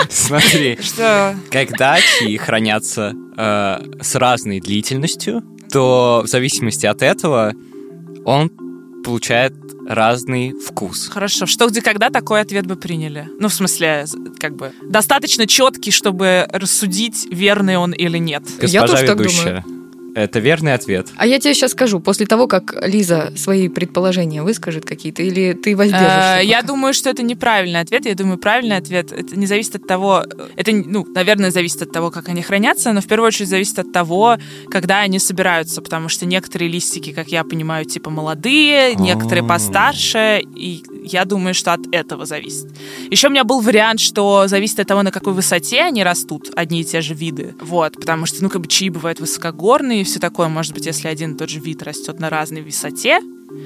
[0.10, 1.36] Смотри, Что?
[1.52, 7.54] когда чаи хранятся э, с разной длительностью, то в зависимости от этого
[8.26, 8.52] он
[9.04, 9.54] получает
[9.86, 11.10] разный вкус.
[11.10, 11.46] Хорошо.
[11.46, 13.28] Что, где, когда такой ответ бы приняли?
[13.40, 14.06] Ну, в смысле,
[14.40, 18.44] как бы, достаточно четкий, чтобы рассудить, верный он или нет.
[18.62, 19.66] Я Госпожа тоже так ведущая,
[20.16, 21.08] это верный ответ.
[21.18, 25.72] А я тебе сейчас скажу, после того, как Лиза свои предположения выскажет какие-то, или ты
[25.72, 26.40] Э, воздержишься?
[26.44, 26.68] Я пока?
[26.68, 28.06] думаю, что это неправильный ответ.
[28.06, 30.24] Я думаю, правильный ответ это не зависит от того,
[30.56, 33.92] это, ну, наверное, зависит от того, как они хранятся, но в первую очередь зависит от
[33.92, 34.38] того,
[34.70, 39.48] когда они собираются, потому что некоторые листики, как я понимаю, типа молодые, некоторые А.
[39.48, 42.68] постарше, и я думаю, что от этого зависит.
[43.12, 46.82] Еще у меня был вариант, что зависит от того, на какой высоте они растут, одни
[46.82, 47.56] и те же виды.
[47.62, 50.48] Вот, потому что, ну, как бы чаи бывают высокогорные и все такое.
[50.48, 53.20] Может быть, если один и тот же вид растет на разной высоте,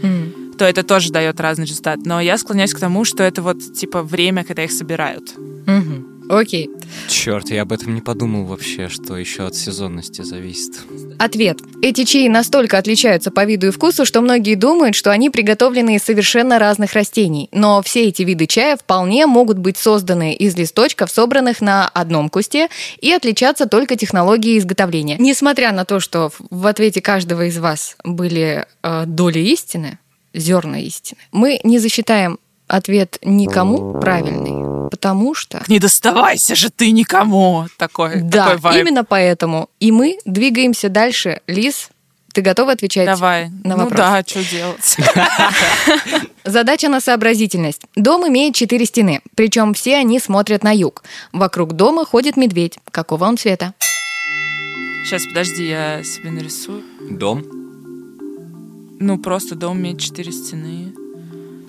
[0.03, 0.53] М.
[0.57, 1.99] то это тоже дает разный результат.
[2.05, 5.33] Но я склоняюсь к тому, что это вот типа время, когда их собирают.
[5.37, 6.16] Мгм.
[6.29, 6.69] Окей.
[7.07, 10.73] Черт, я об этом не подумал вообще, что еще от сезонности зависит.
[11.19, 11.59] Ответ.
[11.81, 16.03] Эти чаи настолько отличаются по виду и вкусу, что многие думают, что они приготовлены из
[16.03, 17.49] совершенно разных растений.
[17.51, 22.67] Но все эти виды чая вполне могут быть созданы из листочков, собранных на одном кусте,
[22.99, 25.15] и отличаться только технологией изготовления.
[25.19, 29.99] Несмотря на то, что в- ответе каждого из вас были э, доли истины,
[30.33, 32.37] зерна истины, мы не засчитаем
[32.67, 35.63] ответ никому правильный, потому что...
[35.67, 37.65] Не доставайся же ты никому!
[37.77, 38.81] Такой, Да, такой вайб.
[38.81, 39.69] именно поэтому.
[39.79, 41.41] И мы двигаемся дальше.
[41.47, 41.89] Лиз,
[42.33, 43.05] Ты готова отвечать?
[43.05, 43.49] Давай.
[43.63, 43.97] на ну вопрос.
[43.97, 44.97] да, что делать?
[46.45, 47.81] Задача на сообразительность.
[47.95, 51.03] Дом имеет четыре стены, причем все они смотрят на юг.
[51.31, 52.77] Вокруг дома ходит медведь.
[52.91, 53.73] Какого он цвета?
[55.05, 56.83] Сейчас, подожди, я себе нарисую.
[57.09, 57.43] Дом.
[58.99, 60.93] Ну, просто дом имеет четыре стены.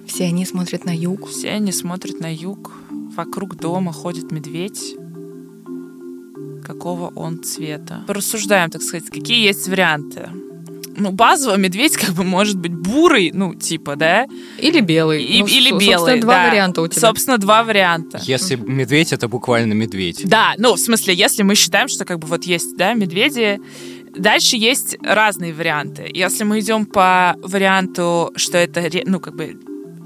[0.09, 1.29] Все они смотрят на юг.
[1.29, 2.73] Все они смотрят на юг.
[3.17, 4.97] Вокруг дома ходит медведь.
[6.65, 8.05] Какого он цвета?
[8.07, 10.29] Порассуждаем, так сказать, какие есть варианты.
[11.01, 14.27] Ну, базово медведь как бы может быть бурый, ну, типа, да?
[14.59, 15.23] Или белый.
[15.23, 16.51] И- Ну, или со- белый, Собственно, два да.
[16.51, 17.01] варианта у тебя.
[17.01, 18.21] Собственно, два варианта.
[18.25, 20.23] Если медведь, это буквально медведь.
[20.25, 23.61] Да, ну, в смысле, если мы считаем, что как бы вот есть, да, медведи,
[24.17, 26.11] дальше есть разные варианты.
[26.13, 29.57] Если мы идем по варианту, что это, ну, как бы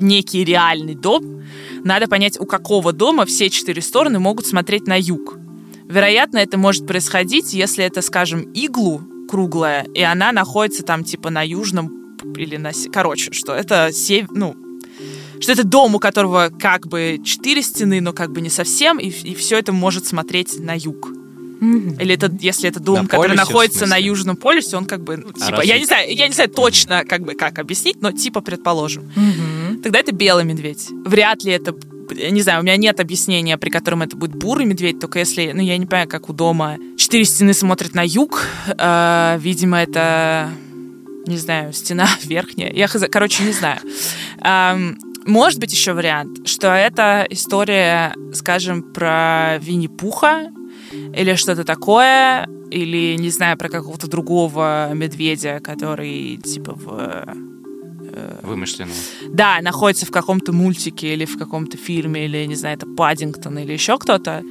[0.02, 1.42] некий реальный дом,
[1.84, 5.38] надо понять, у какого дома все четыре стороны могут смотреть на юг.
[5.88, 11.42] Вероятно, это может происходить, если это, скажем, иглу круглая, и она находится там типа на
[11.42, 12.72] южном или на...
[12.92, 14.26] Короче, что это сев...
[14.30, 14.54] ну,
[15.40, 19.08] что это дом, у которого как бы четыре стены, но как бы не совсем, и,
[19.08, 21.10] и все это может смотреть на юг.
[21.62, 25.16] Или это, если это дом, На который полюсе, находится на южном полюсе, он как бы,
[25.16, 28.10] ну, типа, разве- я не знаю, я не знаю точно, как бы, как объяснить, но
[28.10, 29.04] типа предположим.
[29.14, 29.51] Мгм.
[29.82, 30.88] Тогда это белый медведь.
[31.04, 31.74] Вряд ли это,
[32.14, 35.60] не знаю, у меня нет объяснения, при котором это будет бурый медведь, только если, ну,
[35.60, 40.50] я не понимаю, как у дома четыре стены смотрят на юг, э, видимо, это,
[41.26, 43.80] не знаю, стена верхняя, я, короче, не знаю.
[44.40, 50.50] Ам, может быть еще вариант, что это история, скажем, про Винни-Пуха
[50.92, 57.52] или что-то такое, или, не знаю, про какого-то другого медведя, который, типа, в
[58.42, 58.96] Вымышленного.
[59.28, 63.72] да, находится в каком-то мультике или в каком-то фильме, или, не знаю, это Паддингтон или
[63.72, 64.42] еще кто-то.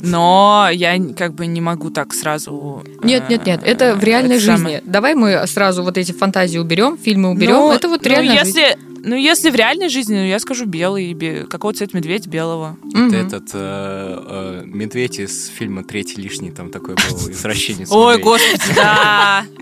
[0.00, 2.82] Но я как бы не могу так сразу...
[3.02, 4.56] Нет, нет, нет, это в э, реальной это жизни.
[4.56, 4.82] самое.
[4.84, 7.52] Давай мы сразу вот эти фантазии уберем, фильмы уберем.
[7.56, 8.58] Ну, это вот ну, реальная жизнь.
[8.58, 11.12] если, Ну, если в реальной жизни, ну, я скажу белый.
[11.14, 12.26] бе- Какого цвета медведь?
[12.26, 12.76] Белого.
[12.94, 17.90] Это этот э, э, медведь из фильма Третий лишний, там такой был извращенец.
[17.90, 19.44] Ой, господи, да.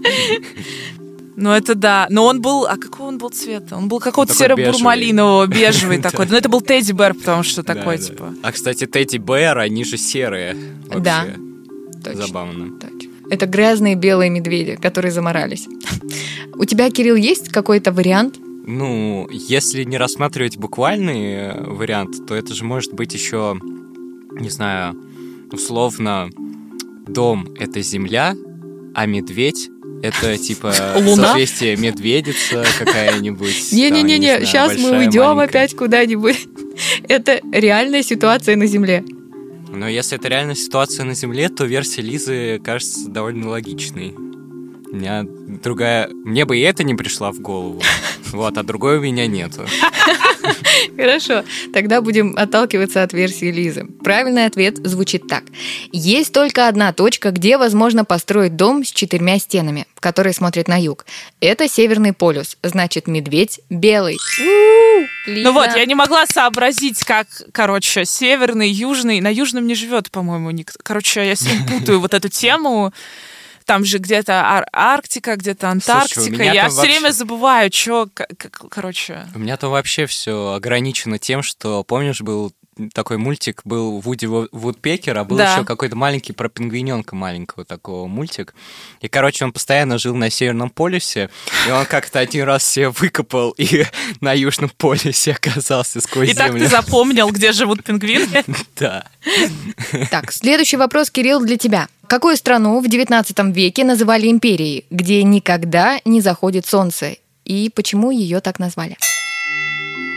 [1.40, 2.08] Ну, это да.
[2.10, 2.66] Но он был...
[2.66, 3.76] А какого он был цвета?
[3.76, 6.26] Он был какого-то серо-бурмалинового, бежевый такой.
[6.26, 8.34] Ну, это был Тедди Бэр, потому что такой, типа...
[8.42, 10.56] А, кстати, Тедди Бэр, они же серые.
[10.98, 11.26] Да.
[12.12, 12.76] Забавно.
[13.30, 15.68] Это грязные белые медведи, которые заморались.
[16.56, 18.36] У тебя, Кирилл, есть какой-то вариант?
[18.66, 23.56] Ну, если не рассматривать буквальный э, вариант, то это же может быть еще,
[24.32, 24.96] не знаю,
[25.52, 26.30] условно,
[27.06, 28.34] дом— это земля,
[28.94, 29.70] а медведь—
[30.02, 31.28] это типа Луна?
[31.28, 33.72] созвездие медведица какая-нибудь.
[33.72, 36.48] Не-не-не, сейчас мы уйдем опять куда-нибудь.
[37.08, 39.04] Это реальная ситуация на Земле.
[39.70, 44.14] Но если это реальная ситуация на Земле, то версия Лизы кажется довольно логичной.
[44.90, 46.08] У меня другая...
[46.08, 47.82] Мне бы и это не пришла в голову.
[48.30, 49.66] Вот, а другой у меня нету.
[50.96, 53.86] Хорошо, тогда будем отталкиваться от версии Лизы.
[54.04, 55.44] Правильный ответ звучит так.
[55.92, 61.06] Есть только одна точка, где возможно построить дом с четырьмя стенами, который смотрит на юг.
[61.40, 64.18] Это Северный полюс, значит, медведь белый.
[65.26, 69.20] Ну вот, я не могла сообразить, как, короче, северный, южный.
[69.20, 70.78] На южном не живет, по-моему, никто.
[70.82, 72.92] Короче, я сегодня путаю вот эту тему.
[73.68, 76.30] Там же где-то Ар- Арктика, где-то Антарктика.
[76.30, 78.08] меня я все вообще- время забываю, что,
[78.70, 79.26] короче.
[79.34, 82.54] У меня там вообще все ограничено тем, что, помнишь, был
[82.94, 85.54] такой мультик, был Вуди Ву- Вудпекер, а был Да.
[85.54, 88.54] еще какой-то маленький про пингвиненка маленького такого мультик.
[89.00, 91.30] И, короче, он постоянно жил на Северном полюсе,
[91.66, 93.84] и он как-то один раз себе выкопал и
[94.20, 96.64] на Южном полюсе оказался сквозь И так землю.
[96.64, 98.44] ты запомнил, где живут пингвины?
[98.78, 99.04] Да.
[100.10, 101.88] Так, следующий вопрос, Кирилл, для тебя.
[102.06, 107.16] Какую страну в 19 веке называли империей, где никогда не заходит солнце?
[107.44, 108.96] И почему ее так назвали?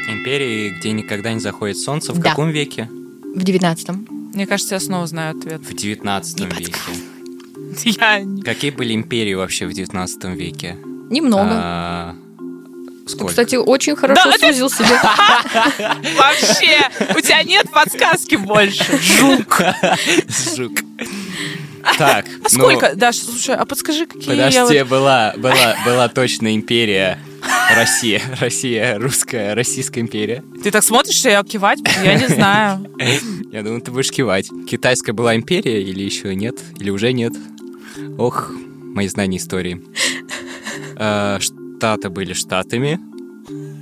[0.07, 2.13] Империи, где никогда не заходит солнце.
[2.13, 2.29] В Да.
[2.31, 2.89] каком веке?
[3.35, 3.89] В 19
[4.33, 5.61] Мне кажется, я снова знаю ответ.
[5.61, 6.73] В 19 Не веке.
[7.99, 10.77] Я не- Какие были империи вообще в 19 веке?
[11.09, 11.49] Немного.
[11.53, 12.15] А,
[13.05, 13.29] Ты, Сколько?
[13.29, 14.87] Кстати, очень хорошо Да, сузил себе.
[16.17, 16.77] Вообще,
[17.17, 18.85] у тебя нет подсказки больше.
[19.01, 19.61] Жук.
[20.55, 20.79] Жук.
[21.97, 22.95] Так, А сколько?
[22.95, 27.17] Даш, слушай, а подскажи, какие Ну, я подожди, вот- была, была, была точно империя
[27.75, 28.21] Россия.
[28.39, 30.43] Россия, русская, Российская империя.
[30.63, 31.91] Ты так смотришь, что я кивать буду?
[32.04, 32.86] Я не знаю.
[33.51, 34.47] Я думаю, ты будешь кивать.
[34.69, 36.56] Китайская была империя или еще нет?
[36.80, 37.34] Или уже нет?
[38.17, 39.82] Ох, мои знания истории.
[40.97, 42.99] Э, Штаты были штатами.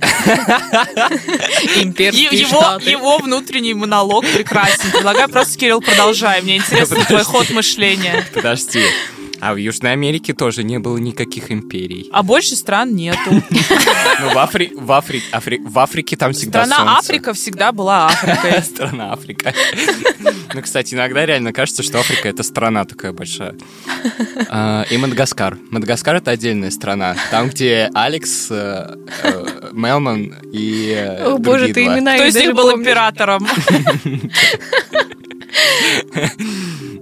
[1.76, 2.90] Имперские Его, штаты.
[2.90, 4.90] его внутренний монолог прекрасен.
[4.92, 6.40] Предлагаю просто, Кирилл, продолжай.
[6.42, 8.24] Мне интересен твой ход мышления.
[8.34, 8.82] Подожди.
[9.40, 12.08] А в Южной Америке тоже не было никаких империй.
[12.12, 13.18] А больше стран нету.
[13.30, 14.72] Ну, в, Афри...
[14.76, 15.22] в, Афри...
[15.32, 15.58] Афри...
[15.64, 16.98] в Африке там всегда Страна.
[16.98, 18.62] Африка всегда была Африкой.
[18.62, 19.54] Страна Африка.
[20.52, 23.54] Ну, кстати, иногда реально кажется, что Африка— это страна такая большая.
[24.48, 25.56] А, И Мадагаскар.
[25.70, 27.16] Мадагаскар— это отдельная страна.
[27.30, 32.54] Там, где Алекс, э, э, Мелман и э, О, боже, ты имена Кто из них
[32.54, 33.46] был императором?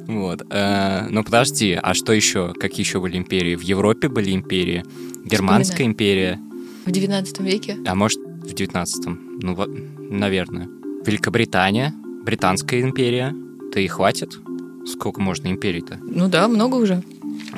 [0.06, 0.42] Вот.
[0.50, 2.27] э, Ну, подожди, а что еще?
[2.58, 3.54] Какие еще были империи?
[3.56, 4.84] В Европе были империи.
[5.24, 6.38] Германская империя.
[6.84, 7.76] В 19 веке?
[7.86, 9.38] А может, в 19-м?
[9.42, 10.68] Ну, вот, наверное.
[11.04, 13.34] Великобритания, Британская империя.
[13.72, 14.38] Да и хватит.
[14.86, 15.98] Сколько можно империй-то?
[16.02, 17.02] Ну да, много уже.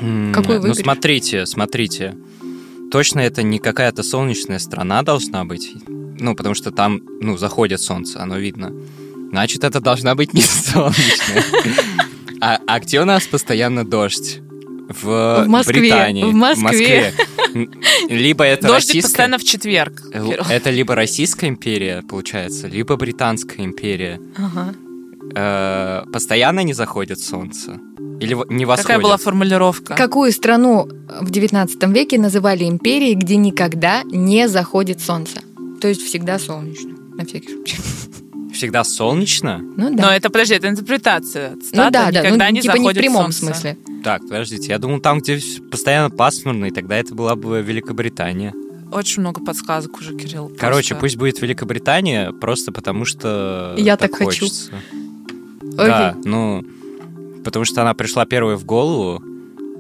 [0.01, 0.83] М, Какую Ну, выберешь?
[0.83, 2.17] смотрите, смотрите.
[2.91, 5.75] Точно это не какая-то солнечная страна должна быть.
[5.89, 8.73] Ну, потому что там, ну, заходит солнце, оно видно.
[9.31, 11.45] Значит, это должна быть не солнечная.
[12.41, 14.41] А, а где у нас постоянно дождь?
[14.91, 16.25] В, В Москве, Британии.
[16.25, 17.15] в Москве.
[17.55, 17.71] М,
[18.09, 19.03] Либо это Дождик российская...
[19.09, 20.03] постоянно в четверг.
[20.13, 20.25] Э.
[20.51, 24.21] Это либо Российская империя, получается, либо Британская империя.
[24.37, 24.75] Ага.
[25.35, 27.79] Э, постоянно не заходит солнце?
[28.21, 28.87] Или не восходит?
[28.87, 29.95] Какая была формулировка?
[29.95, 30.89] Какую страну
[31.21, 35.41] в 19 веке называли империей, где никогда не заходит солнце?
[35.81, 37.77] То есть всегда солнечно, на всякий случай.
[38.61, 39.57] Всегда солнечно?
[39.59, 40.15] Ну Но да.
[40.15, 41.53] это, подожди, это интерпретация.
[41.55, 43.39] Ну Цитата да, да, никогда ну, не типа не в прямом солнце.
[43.39, 43.79] смысле.
[44.05, 48.53] Так, подождите, я думал, там, где постоянно пасмурно, и тогда это была бы Великобритания.
[48.93, 50.53] Очень много подсказок уже, Кирилл.
[50.59, 51.01] Короче, просто.
[51.01, 54.25] пусть будет Великобритания, просто потому что Я так хочу.
[54.25, 54.73] хочется.
[55.63, 56.23] Да, Окей.
[56.27, 56.63] ну,
[57.43, 59.23] потому что она пришла первой в голову,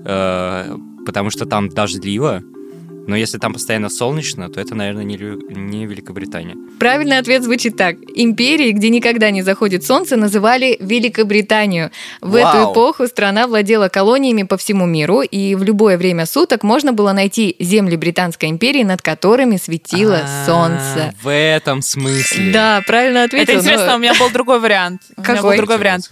[0.07, 2.43] э, потому что там дождливо,
[3.11, 6.57] но если там постоянно солнечно, то это, наверное, не, Лю- не Великобритания.
[6.79, 7.97] Правильный ответ звучит так.
[8.15, 11.91] Империи, где никогда не заходит солнце, называли Великобританию.
[12.21, 12.73] В эту Вау.
[12.73, 17.57] эпоху страна владела колониями по всему миру, и в любое время суток можно было найти
[17.59, 21.13] земли Британской империи, над которыми светило А, солнце.
[21.21, 22.53] В этом смысле.
[22.53, 23.55] Да, правильно ответил.
[23.55, 25.03] Это интересно, но- у меня был другой вариант.
[25.17, 25.57] У меня был Какой?
[25.57, 26.09] другой вариант.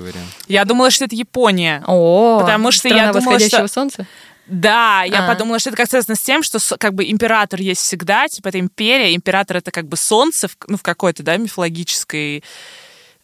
[0.49, 1.85] Я думала, что это Япония.
[1.87, 4.07] О, Потому что страна я думала, восходящего что- солнца?
[4.49, 5.29] Да, я А.
[5.29, 8.59] подумала, что это как связано с тем, что как бы император есть всегда, типа это
[8.59, 12.43] империя, император это как бы солнце, в, ну, в какой-то, да, мифологической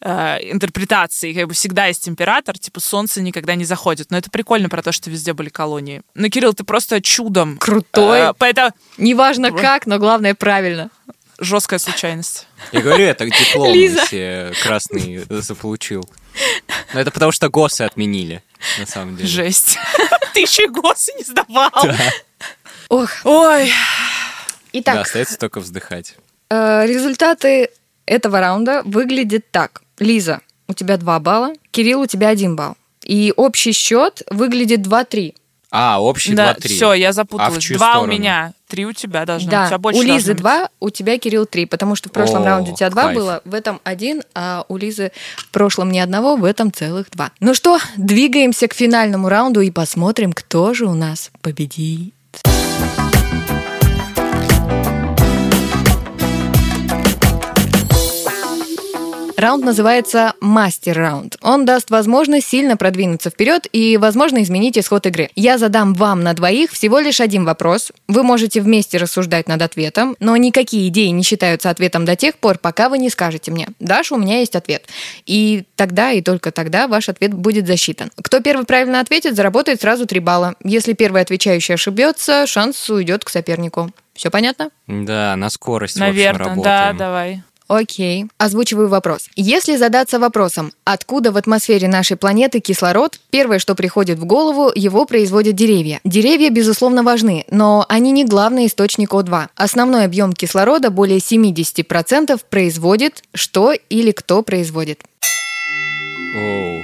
[0.01, 4.11] э, интерпретации, как бы всегда есть император, типа солнце никогда не заходит.
[4.11, 6.01] Но это прикольно про то, что везде были колонии.
[6.13, 7.57] Ну, Кирилл, ты просто чудом.
[7.57, 8.19] Крутой.
[8.19, 10.89] Э, поэтому Неважно как, но главное правильно.
[11.39, 12.47] жесткая случайность.
[12.71, 14.01] Я говорю, это диплом Лиза.
[14.01, 16.07] если красный заполучил.
[16.93, 18.43] Но это потому что ГОСы отменили,
[18.79, 19.27] на самом деле.
[19.27, 19.77] Жесть.
[20.33, 21.71] Ты еще и госы не сдавал.
[22.89, 23.67] Ох, Ой.
[23.67, 23.73] Да,
[24.73, 26.15] итак, остается только вздыхать.
[26.49, 27.69] э, результаты
[28.05, 29.81] этого раунда выглядят так.
[29.99, 32.75] Лиза, у тебя 2 балла, Кирилл, у тебя 1 балл.
[33.03, 35.35] И общий счет выглядит 2-3.
[35.77, 36.67] А, общий Да, 2-3.
[36.69, 37.61] все, я А запуталась.
[37.61, 38.13] чью Два у сторону?
[38.13, 39.53] меня, три у тебя должно быть.
[39.57, 40.33] У Да, тебя больше у Лизы.
[40.33, 43.15] 2, у тебя, Кирилл, 3, потому что в прошлом О, раунде у тебя 2 кайф.
[43.17, 47.29] было, в этом 1, а у Лизы в прошлом ни одного, в этом целых 2.
[47.41, 52.13] Ну что, двигаемся к финальному раунду и посмотрим, кто же у нас победит.
[59.37, 61.35] Раунд называется мастер-раунд.
[61.41, 65.29] Он даст возможность сильно продвинуться вперед и, возможно, изменить исход игры.
[65.35, 67.91] Я задам вам на двоих всего лишь один вопрос.
[68.07, 72.57] Вы можете вместе рассуждать над ответом, но никакие идеи не считаются ответом до тех пор,
[72.59, 73.67] пока вы не скажете мне.
[73.79, 74.85] Даша, у меня есть ответ.
[75.25, 78.11] И тогда и только тогда ваш ответ будет засчитан.
[78.21, 80.55] Кто первый правильно ответит, заработает сразу 3 балла.
[80.63, 83.91] Если первый отвечающий ошибется, шанс уйдет к сопернику.
[84.13, 84.69] Все понятно?
[84.87, 86.97] Да, на скорость, Наверное, в общем, да, работаем.
[86.97, 87.43] давай.
[87.67, 88.25] Окей.
[88.37, 89.27] Озвучиваю вопрос.
[89.35, 95.05] Если задаться вопросом, откуда в атмосфере нашей планеты кислород, первое, что приходит в голову, его
[95.05, 95.99] производят деревья.
[96.03, 99.47] Деревья, безусловно, важны, но они не главный источник О2.
[99.55, 105.01] Основной объем кислорода, более 70%, производит что или кто производит.
[106.35, 106.83] Оу.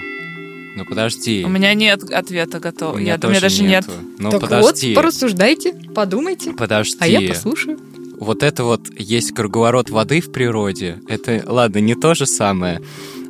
[0.76, 1.44] Ну подожди.
[1.46, 2.96] У меня нет ответа готового.
[2.96, 3.86] У меня Я тоже даже нет.
[3.88, 4.00] нету.
[4.18, 4.88] Ну так подожди.
[4.88, 6.54] вот, порассуждайте, подумайте.
[6.54, 6.98] Подожди.
[7.00, 7.78] А я послушаю.
[8.22, 11.00] Вот это вот есть круговорот воды в природе.
[11.08, 12.80] Это, ладно, не то же самое.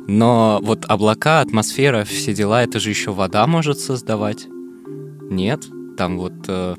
[0.06, 4.46] Но вот облака, атмосфера, все дела, это же еще вода может создавать.
[5.30, 5.64] Нет?
[5.96, 6.76] Там вот э,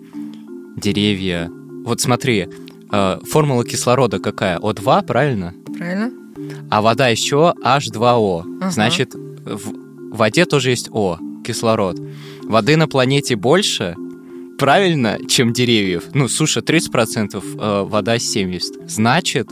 [0.77, 1.49] деревья.
[1.83, 2.49] Вот смотри,
[2.91, 4.59] э, формула кислорода какая?
[4.59, 5.55] О2, правильно?
[5.75, 6.11] Правильно?
[6.69, 8.43] А вода еще H2O.
[8.61, 8.69] Ага.
[8.69, 9.73] Значит, в
[10.15, 11.99] воде тоже есть О, кислород.
[12.43, 13.95] Воды на планете больше,
[14.63, 16.05] правильно, чем деревьев.
[16.13, 18.87] Ну, суша 30%, э, вода 70%.
[18.87, 19.49] Значит,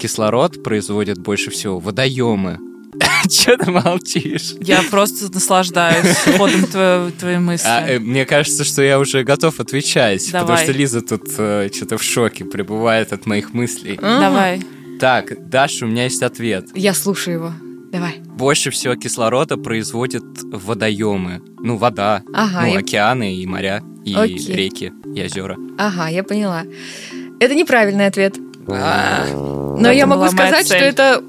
[0.00, 2.58] кислород производят больше всего водоемы.
[3.28, 4.54] Че ты молчишь?
[4.60, 7.66] Я просто наслаждаюсь ходом твоей, мысли.
[7.66, 11.98] А, э, мне кажется, что я уже готов отвечать, потому что Лиза тут э, что-то
[11.98, 13.98] в шоке пребывает от моих мыслей.
[14.00, 14.62] Давай.
[15.00, 16.66] Так, Даша, у меня есть ответ.
[16.76, 17.52] Я слушаю его.
[17.90, 18.20] Давай.
[18.24, 21.42] Больше всего кислорода производят водоемы.
[21.58, 22.22] Ну, вода.
[22.32, 24.38] Ага, ну, я- океаны и моря, и Окей.
[24.54, 25.56] реки, и озера.
[25.78, 26.64] Ага, я поняла.
[27.40, 28.36] Это неправильный ответ.
[28.66, 31.22] Но я могу сказать, что это...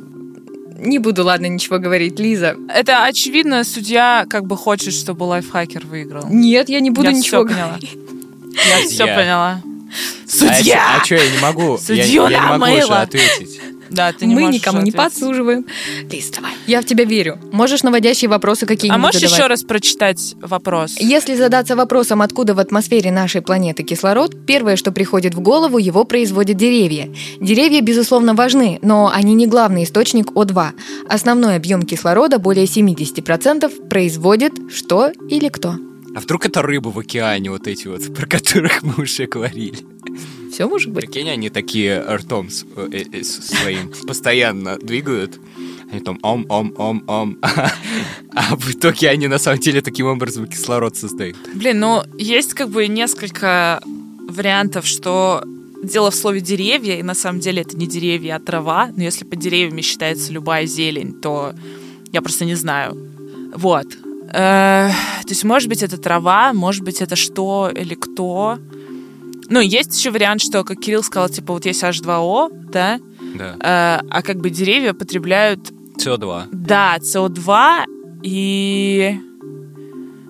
[0.79, 2.19] Не буду, ладно, ничего говорить.
[2.19, 2.57] Лиза.
[2.67, 6.25] Это очевидно, судья как бы хочет, чтобы лайфхакер выиграл.
[6.27, 7.67] Нет, я не буду Я ничего поняла.
[7.67, 7.97] говорить.
[8.53, 9.61] Я все поняла.
[9.63, 11.01] А Судья!
[11.05, 11.77] что, я не могу?
[11.77, 13.52] Судью я не могу ответить.
[13.93, 15.65] Да, ты не Мы никому не подсуживаем.
[16.11, 16.51] Лиз, давай.
[16.67, 17.39] Я в тебя верю.
[17.51, 19.37] Можешь наводящие вопросы А какие-нибудь можешь задавать?
[19.37, 20.95] еще раз прочитать вопрос?
[20.97, 26.03] Если задаться вопросом, откуда в атмосфере нашей планеты кислород, первое, что приходит в голову, его
[26.03, 27.09] производят деревья.
[27.39, 30.71] Деревья, безусловно, важны, но они не главный источник О2.
[31.07, 35.75] Основной объем кислорода, более 70%, производит что или кто?
[36.15, 39.77] А вдруг это рыбы в океане, вот эти вот, про которых мы уже говорили?
[40.51, 41.05] Все может быть.
[41.05, 45.39] Прикинь, они такие ртом с- э, э, с- своим постоянно двигают.
[45.91, 47.37] Они там ом-ом-ом-ом.
[48.35, 51.37] А в итоге они на самом деле таким образом кислород создают.
[51.53, 53.79] Блин, ну, есть как бы несколько
[54.27, 55.43] вариантов, что
[55.83, 58.89] дело в слове деревья, и на самом деле это не деревья, а трава.
[58.95, 61.53] Но если под деревьями считается любая зелень, то
[62.11, 62.97] я просто не знаю.
[63.55, 63.85] Вот.
[64.33, 64.89] Э,
[65.23, 68.57] То есть, может быть, это трава, может быть, это что или кто.
[69.49, 72.99] Ну, есть еще вариант, что, как Кирилл сказал, типа, вот есть H2O, да,
[73.35, 73.55] Да.
[73.59, 76.47] э, а как бы деревья потребляют СО2.
[76.51, 77.85] да, СО2,
[78.23, 79.15] и,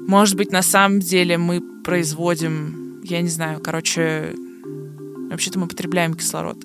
[0.08, 4.36] может быть, на самом деле мы производим, я не знаю, короче,
[5.30, 6.58] вообще-то мы потребляем кислород.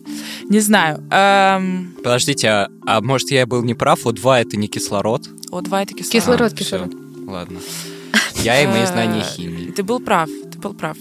[0.48, 1.02] Не знаю.
[1.10, 4.04] Эм, Подождите, а, а может я был неправ?
[4.06, 5.28] О2 это не кислород?
[5.50, 6.10] О2 это кислород.
[6.12, 6.88] Кислород, А, кислород.
[6.92, 7.07] всё.
[7.28, 7.58] Ладно.
[8.34, 9.70] Я и мои знания Э, химии.
[9.70, 10.96] Ты был прав, ты был прав.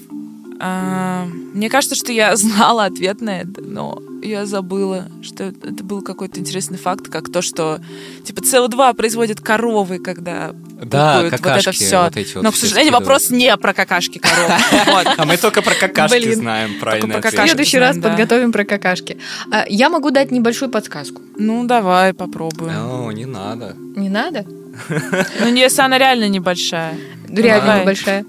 [0.59, 6.01] А, Мне кажется, что я знала ответ на это, но я забыла, что это был
[6.01, 7.80] какой-то интересный факт, как то, что
[8.25, 12.03] типа СО2 производят коровы, когда Да, какашки вот это все.
[12.03, 14.51] вот эти вот но, к сожалению, вопрос не про какашки коров.
[15.17, 17.21] А мы только про какашки знаем, правильно.
[17.21, 19.17] В следующий раз подготовим про какашки.
[19.51, 21.21] А, Я могу дать небольшую подсказку.
[21.38, 23.05] Ну, давай попробуем.
[23.05, 23.75] О, не надо.
[23.95, 24.43] Не надо?
[25.39, 26.97] Ну, не, если она реально небольшая.
[27.28, 27.82] Реально Давай.
[27.82, 28.25] небольшая.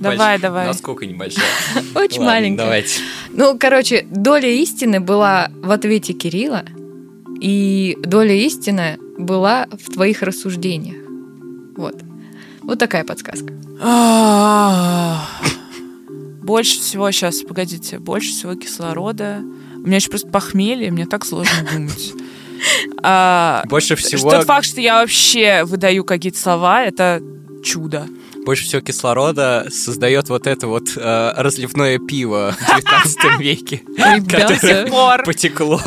[0.00, 0.66] Давай, давай.
[0.66, 1.44] Насколько небольшая?
[1.94, 2.64] Очень маленькая.
[2.64, 3.00] Давайте.
[3.30, 6.64] Ну, короче, доля истины была в ответе Кирилла,
[7.40, 10.96] и доля истины была в твоих рассуждениях.
[11.76, 11.96] Вот.
[12.62, 13.52] Вот такая подсказка.
[16.42, 19.42] Больше всего, сейчас, погодите, больше всего кислорода.
[19.76, 22.12] У меня еще просто похмелье, мне так сложно думать.
[23.02, 27.20] А, Больше всего, Тот факт, что я вообще выдаю какие-то слова, это
[27.64, 28.06] чудо.
[28.46, 35.24] больше всего кислорода создает вот это вот э, разливное пиво в 19 веке, Ребята, которое
[35.24, 35.80] потекло.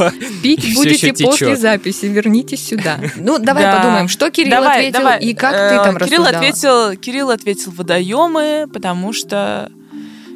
[0.43, 2.99] пить будете после записи, вернитесь сюда.
[3.15, 3.77] Ну, давай Да.
[3.77, 6.27] подумаем, что Кирилл ответил и как Э, ты там Кирилл рассуждала.
[6.29, 9.71] ответил, Кирилл ответил водоемы, потому что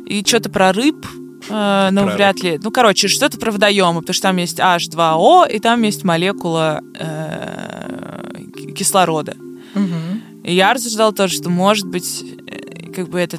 [0.08, 1.06] и что-то про рыб.
[1.50, 2.60] Э, ну, Про вряд ли.
[2.62, 8.44] Ну, короче, что-то про водоемы, потому что там есть H2O, и там есть молекула э,
[8.56, 9.36] ки- кислорода.
[9.74, 10.22] Мгм.
[10.44, 13.38] И я рассуждала тоже, что может быть, э, как бы это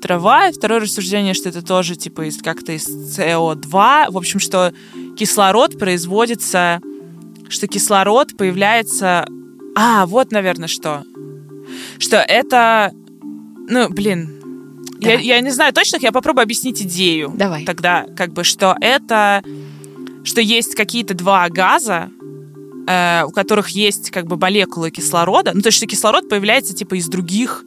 [0.00, 4.10] трава, и второе рассуждение, что это тоже типа из как-то из СО2.
[4.10, 4.72] В общем, что
[5.16, 6.80] кислород производится,
[7.48, 9.26] что кислород появляется...
[9.76, 11.04] А, вот, наверное, что.
[11.98, 12.92] Что это...
[13.68, 14.39] Ну, блин,
[15.00, 15.24] я, Давай.
[15.24, 17.32] я не знаю точно, я попробую объяснить идею.
[17.36, 17.64] Давай.
[17.64, 19.42] Тогда, как бы, что это...
[20.22, 22.10] Что есть какие-то два газа,
[22.86, 25.52] э, у которых есть как бы молекулы кислорода.
[25.54, 27.64] Ну, то есть, что кислород появляется типа из других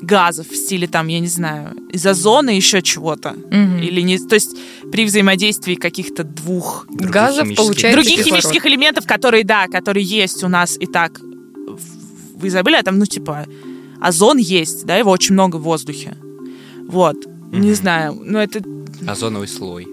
[0.00, 3.32] газов в стиле там, я не знаю, из озона еще чего-то.
[3.50, 3.78] Мгм.
[3.78, 4.18] Или не...
[4.18, 4.56] То есть
[4.90, 8.42] при взаимодействии каких-то двух Других Газов химических- получается других кислород.
[8.42, 12.98] химических элементов, которые, да, которые есть у нас и так в, в изобилии, а там,
[12.98, 13.46] ну, типа,
[14.00, 16.16] озон есть, да, его очень много в воздухе.
[16.88, 17.16] Вот.
[17.52, 17.74] Не Мгм.
[17.74, 18.62] знаю, ну, это
[19.06, 19.86] Озоновый слой.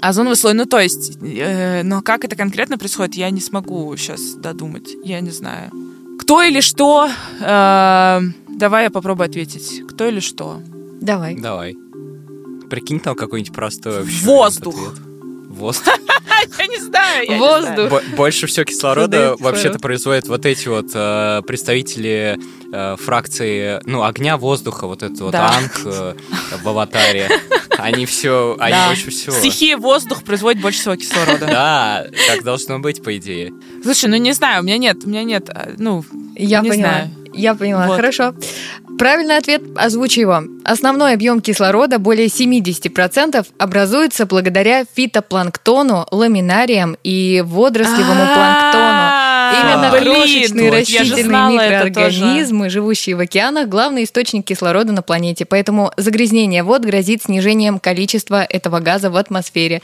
[0.00, 4.34] озоновый слой, ну, то есть, э, но как это конкретно происходит, я не смогу сейчас
[4.34, 5.70] додумать, я не знаю.
[6.20, 7.08] Кто или что?
[7.40, 9.82] Э, давай я попробую ответить.
[9.88, 10.60] Кто или что?
[11.00, 11.36] Давай.
[11.36, 11.76] Давай.
[12.70, 14.74] Прикинь там какой-нибудь простой вообще Воздух.
[14.74, 15.00] ответ.
[15.48, 15.94] Воздух.
[17.28, 17.90] Не Воздух.
[17.90, 22.38] Бо- Больше всего кислорода вообще-то производят вот эти вот э, представители
[22.72, 25.50] э, фракции, ну, огня, воздуха, вот это вот Да.
[25.56, 26.14] Анг э,
[26.62, 27.28] в аватаре.
[27.78, 28.86] Они все, они Да.
[28.88, 29.34] больше всего.
[29.36, 31.46] Стихия воздух производит больше всего кислорода.
[31.46, 33.52] Да, так должно быть, по идее.
[33.82, 36.04] Слушай, ну не знаю, у меня нет, у меня нет, а, ну,
[36.36, 36.88] Я Не поняла.
[36.90, 37.10] знаю.
[37.36, 37.96] Я поняла, Вот.
[37.96, 38.32] хорошо.
[38.98, 40.42] Правильный ответ, озвучу его.
[40.64, 49.13] Основной объем кислорода, более 70%, образуется благодаря фитопланктону, ламинариям и водорослевому планктону.
[49.60, 54.92] Именно Блин, крошечные вот я растительные знала это микроорганизмы, живущие в океанах, главный источник кислорода
[54.92, 55.44] на планете.
[55.44, 59.82] Поэтому загрязнение вод грозит снижением количества этого газа в атмосфере.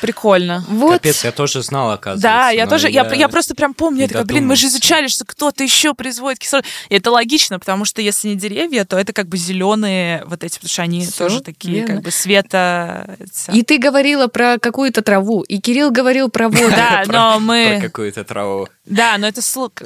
[0.00, 0.64] Прикольно.
[0.68, 0.94] Вот.
[0.94, 2.22] Капец, я тоже знал, оказывается.
[2.22, 5.24] Да, я тоже, я, я просто прям помню, я такая, блин, мы же изучали, что
[5.24, 6.64] кто-то еще производит кислород.
[6.88, 10.54] И это логично, потому что если не деревья, то это как бы зеленые вот эти,
[10.56, 11.94] потому что они Всё тоже такие верно.
[11.94, 13.16] как бы света.
[13.52, 16.70] И ты говорила про какую-то траву, и Кирилл говорил про воду.
[16.70, 17.78] Да, но Про мы...
[17.82, 18.68] какую-то траву.
[18.86, 19.40] Да, но это,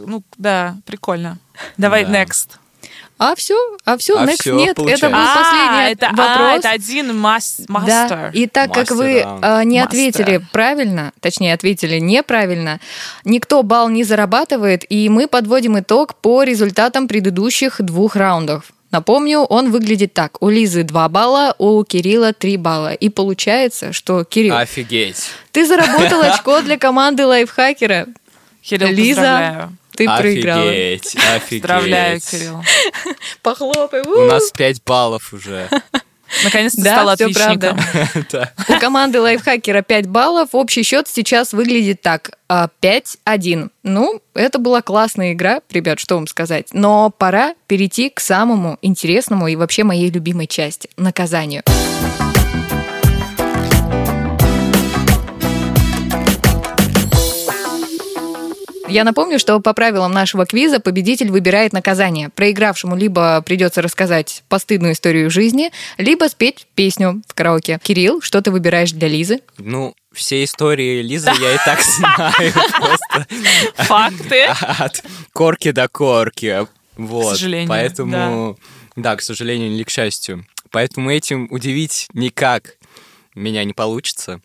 [0.06, 1.38] ну, да, прикольно.
[1.76, 2.22] Давай Да.
[2.22, 2.48] next.
[3.18, 4.76] А все, а все, А next всё, нет.
[4.76, 5.06] получается.
[5.06, 6.58] Это был А, последний это, а, вопрос.
[6.60, 8.30] это один мас- Да, мастер.
[8.32, 9.60] и так как Мастер, вы да.
[9.60, 9.88] э, не Мастер.
[9.88, 12.80] ответили правильно, точнее ответили неправильно,
[13.24, 18.72] никто балл не зарабатывает, и мы подводим итог по результатам предыдущих двух раундов.
[18.90, 20.42] Напомню, он выглядит так.
[20.42, 22.92] У Лизы 2 балла, у Кирилла 3 балла.
[22.92, 25.28] И получается, что, Кирилл, Офигеть.
[25.52, 28.08] ты заработал очко для команды лайфхакера.
[28.62, 29.76] Кирилл, Лиза, поздравляю.
[29.96, 30.70] Ты проиграла.
[30.70, 31.62] Офигеть, офигеть.
[31.62, 32.64] Поздравляю, Кирилл.
[33.42, 34.02] Похлопай.
[34.02, 35.68] У нас 5 баллов уже.
[36.44, 37.78] Наконец-то Да, стал всё отличником.
[38.30, 38.52] Да.
[38.68, 40.50] У команды лайфхакера 5 баллов.
[40.52, 42.30] Общий счет сейчас выглядит так.
[42.48, 43.70] а, 5-1.
[43.82, 46.68] Ну, это была классная игра, ребят, что вам сказать.
[46.72, 51.62] Но пора перейти к самому интересному и вообще моей любимой части– наказанию.
[58.90, 62.28] Я напомню, что по правилам нашего квиза победитель выбирает наказание.
[62.30, 67.78] Проигравшему либо придется рассказать постыдную историю жизни, либо спеть песню в караоке.
[67.82, 69.40] Кирилл, что ты выбираешь для Лизы?
[69.58, 73.26] Ну, все истории Лизы я и так знаю просто
[73.84, 74.44] Факты.
[74.78, 76.66] от корки до корки.
[76.96, 77.36] Вот.
[77.36, 78.58] сожалению, Поэтому,
[78.96, 80.44] да, к сожалению, или к счастью.
[80.70, 82.76] Поэтому этим удивить никак
[83.36, 84.40] меня не получится.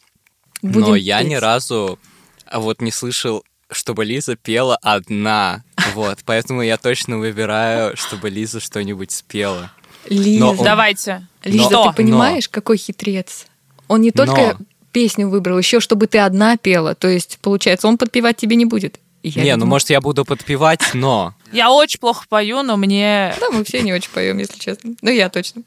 [0.62, 2.00] Но Будем я ни разу
[2.46, 5.64] а вот не слышал, чтобы Лиза пела одна.
[5.94, 9.72] Вот, поэтому я точно выбираю, чтобы Лиза что-нибудь спела.
[10.10, 11.28] Лиза, Но он- Давайте.
[11.44, 11.90] Лиза, Что?
[11.90, 13.46] ты понимаешь, какой хитрец?
[13.88, 14.66] Он не только Но.
[14.92, 16.96] песню выбрал, еще чтобы ты одна пела.
[16.96, 19.00] То есть, получается, он подпевать тебе не будет.
[19.24, 23.34] Я не, ну видимо- может я буду подпевать, но Я очень плохо пою, но мне...
[23.40, 24.94] Да, мы все не очень поем, если честно.
[25.02, 25.64] Ну, я точно.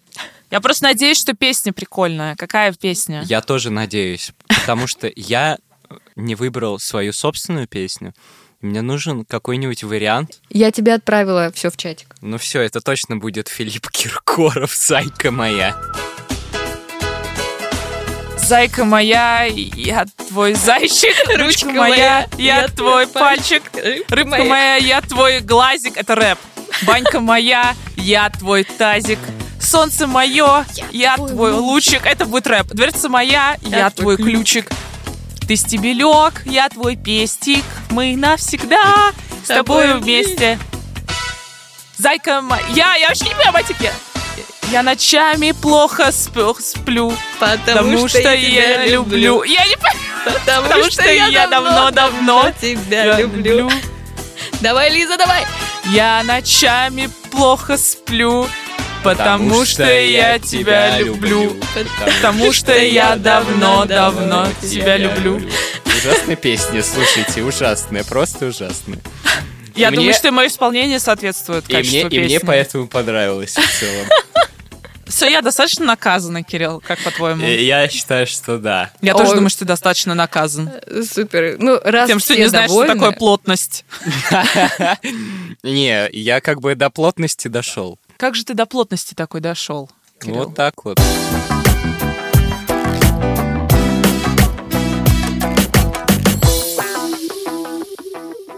[0.50, 2.36] Я просто надеюсь, что песня прикольная.
[2.36, 3.22] Какая песня?
[3.26, 5.58] я тоже надеюсь, потому что я
[6.16, 8.14] не выбрал свою собственную песню.
[8.60, 10.40] Мне нужен какой-нибудь вариант.
[10.50, 12.16] Я тебе отправила все в чатик.
[12.20, 15.76] Ну все, это точно будет Филипп Киркоров, зайка моя.
[18.36, 21.14] Зайка моя, я твой зайчик.
[21.38, 23.62] Ручка моя, я твой пальчик.
[24.08, 25.96] Рыбка моя, я твой глазик.
[25.96, 26.38] Это рэп.
[26.86, 29.18] Банька моя, я твой тазик.
[29.60, 32.06] Солнце мое, я твой твой лучик.
[32.06, 32.68] Это будет рэп.
[32.68, 34.70] Дверца моя, я твой ключик.
[35.48, 37.64] Ты стебелек, я твой пестик.
[37.88, 40.58] Мы навсегда с тобой вместе.
[41.96, 42.62] Зайка моя...
[42.74, 43.90] Я, я вообще не понимаю, мотики.
[44.70, 49.42] Я ночами плохо сплю, сплю потому, что, я люблю.
[49.42, 53.70] Я не понимаю, потому что я давно-давно тебя люблю.
[54.60, 55.46] Давай, Лиза, давай.
[55.86, 58.46] Я ночами плохо сплю,
[59.02, 61.56] потому что я тебя люблю.
[62.16, 65.40] Потому что я давно-давно тебя люблю.
[65.86, 68.98] Ужасная песня, слушайте, ужасная, просто ужасная.
[69.74, 73.80] Я Мне- думаю, что мое исполнение соответствует И мне, качеству и мне поэтому понравилось в
[73.80, 74.06] целом.
[75.06, 77.44] Все, я достаточно наказана, Кирилл, как по-твоему?
[77.46, 78.90] И Я считаю, что да.
[79.00, 80.70] Я тоже думаю, что ты достаточно наказан.
[81.10, 81.56] Супер.
[81.58, 83.84] Ну, раз Тем, что не знаешь, довольны, что такое плотность.
[85.62, 87.98] Не, я как бы до плотности дошел.
[88.18, 89.88] Как же ты до плотности такой дошел?
[90.20, 90.46] Кирилл?
[90.46, 90.98] Вот так вот.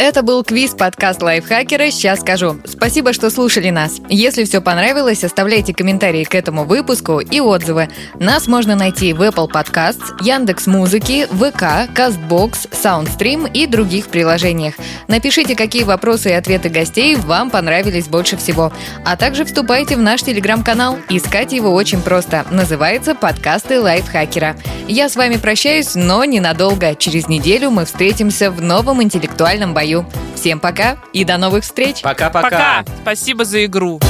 [0.03, 2.59] Это был квиз-подкаст лайфхакера «Сейчас скажу».
[2.65, 4.01] Спасибо, что слушали нас.
[4.09, 7.91] Если все понравилось, оставляйте комментарии к этому выпуску и отзывы.
[8.19, 14.77] Нас можно найти в Apple Podcasts, Яндекс Музыки, ВК, Castbox, Soundstream и других приложениях.
[15.07, 18.73] Напишите, какие вопросы и ответы гостей вам понравились больше всего.
[19.05, 20.97] А также вступайте в наш телеграм-канал.
[21.11, 22.47] Искать его очень просто.
[22.51, 24.57] Называется «Подкасты лайфхакера».
[24.89, 26.95] Я с вами прощаюсь, но ненадолго.
[26.95, 29.75] Через неделю мы встретимся в новом интеллектуальном
[30.35, 32.03] Всем пока и до новых встреч.
[32.03, 32.85] Пока-пока.
[33.03, 34.01] Спасибо за игру.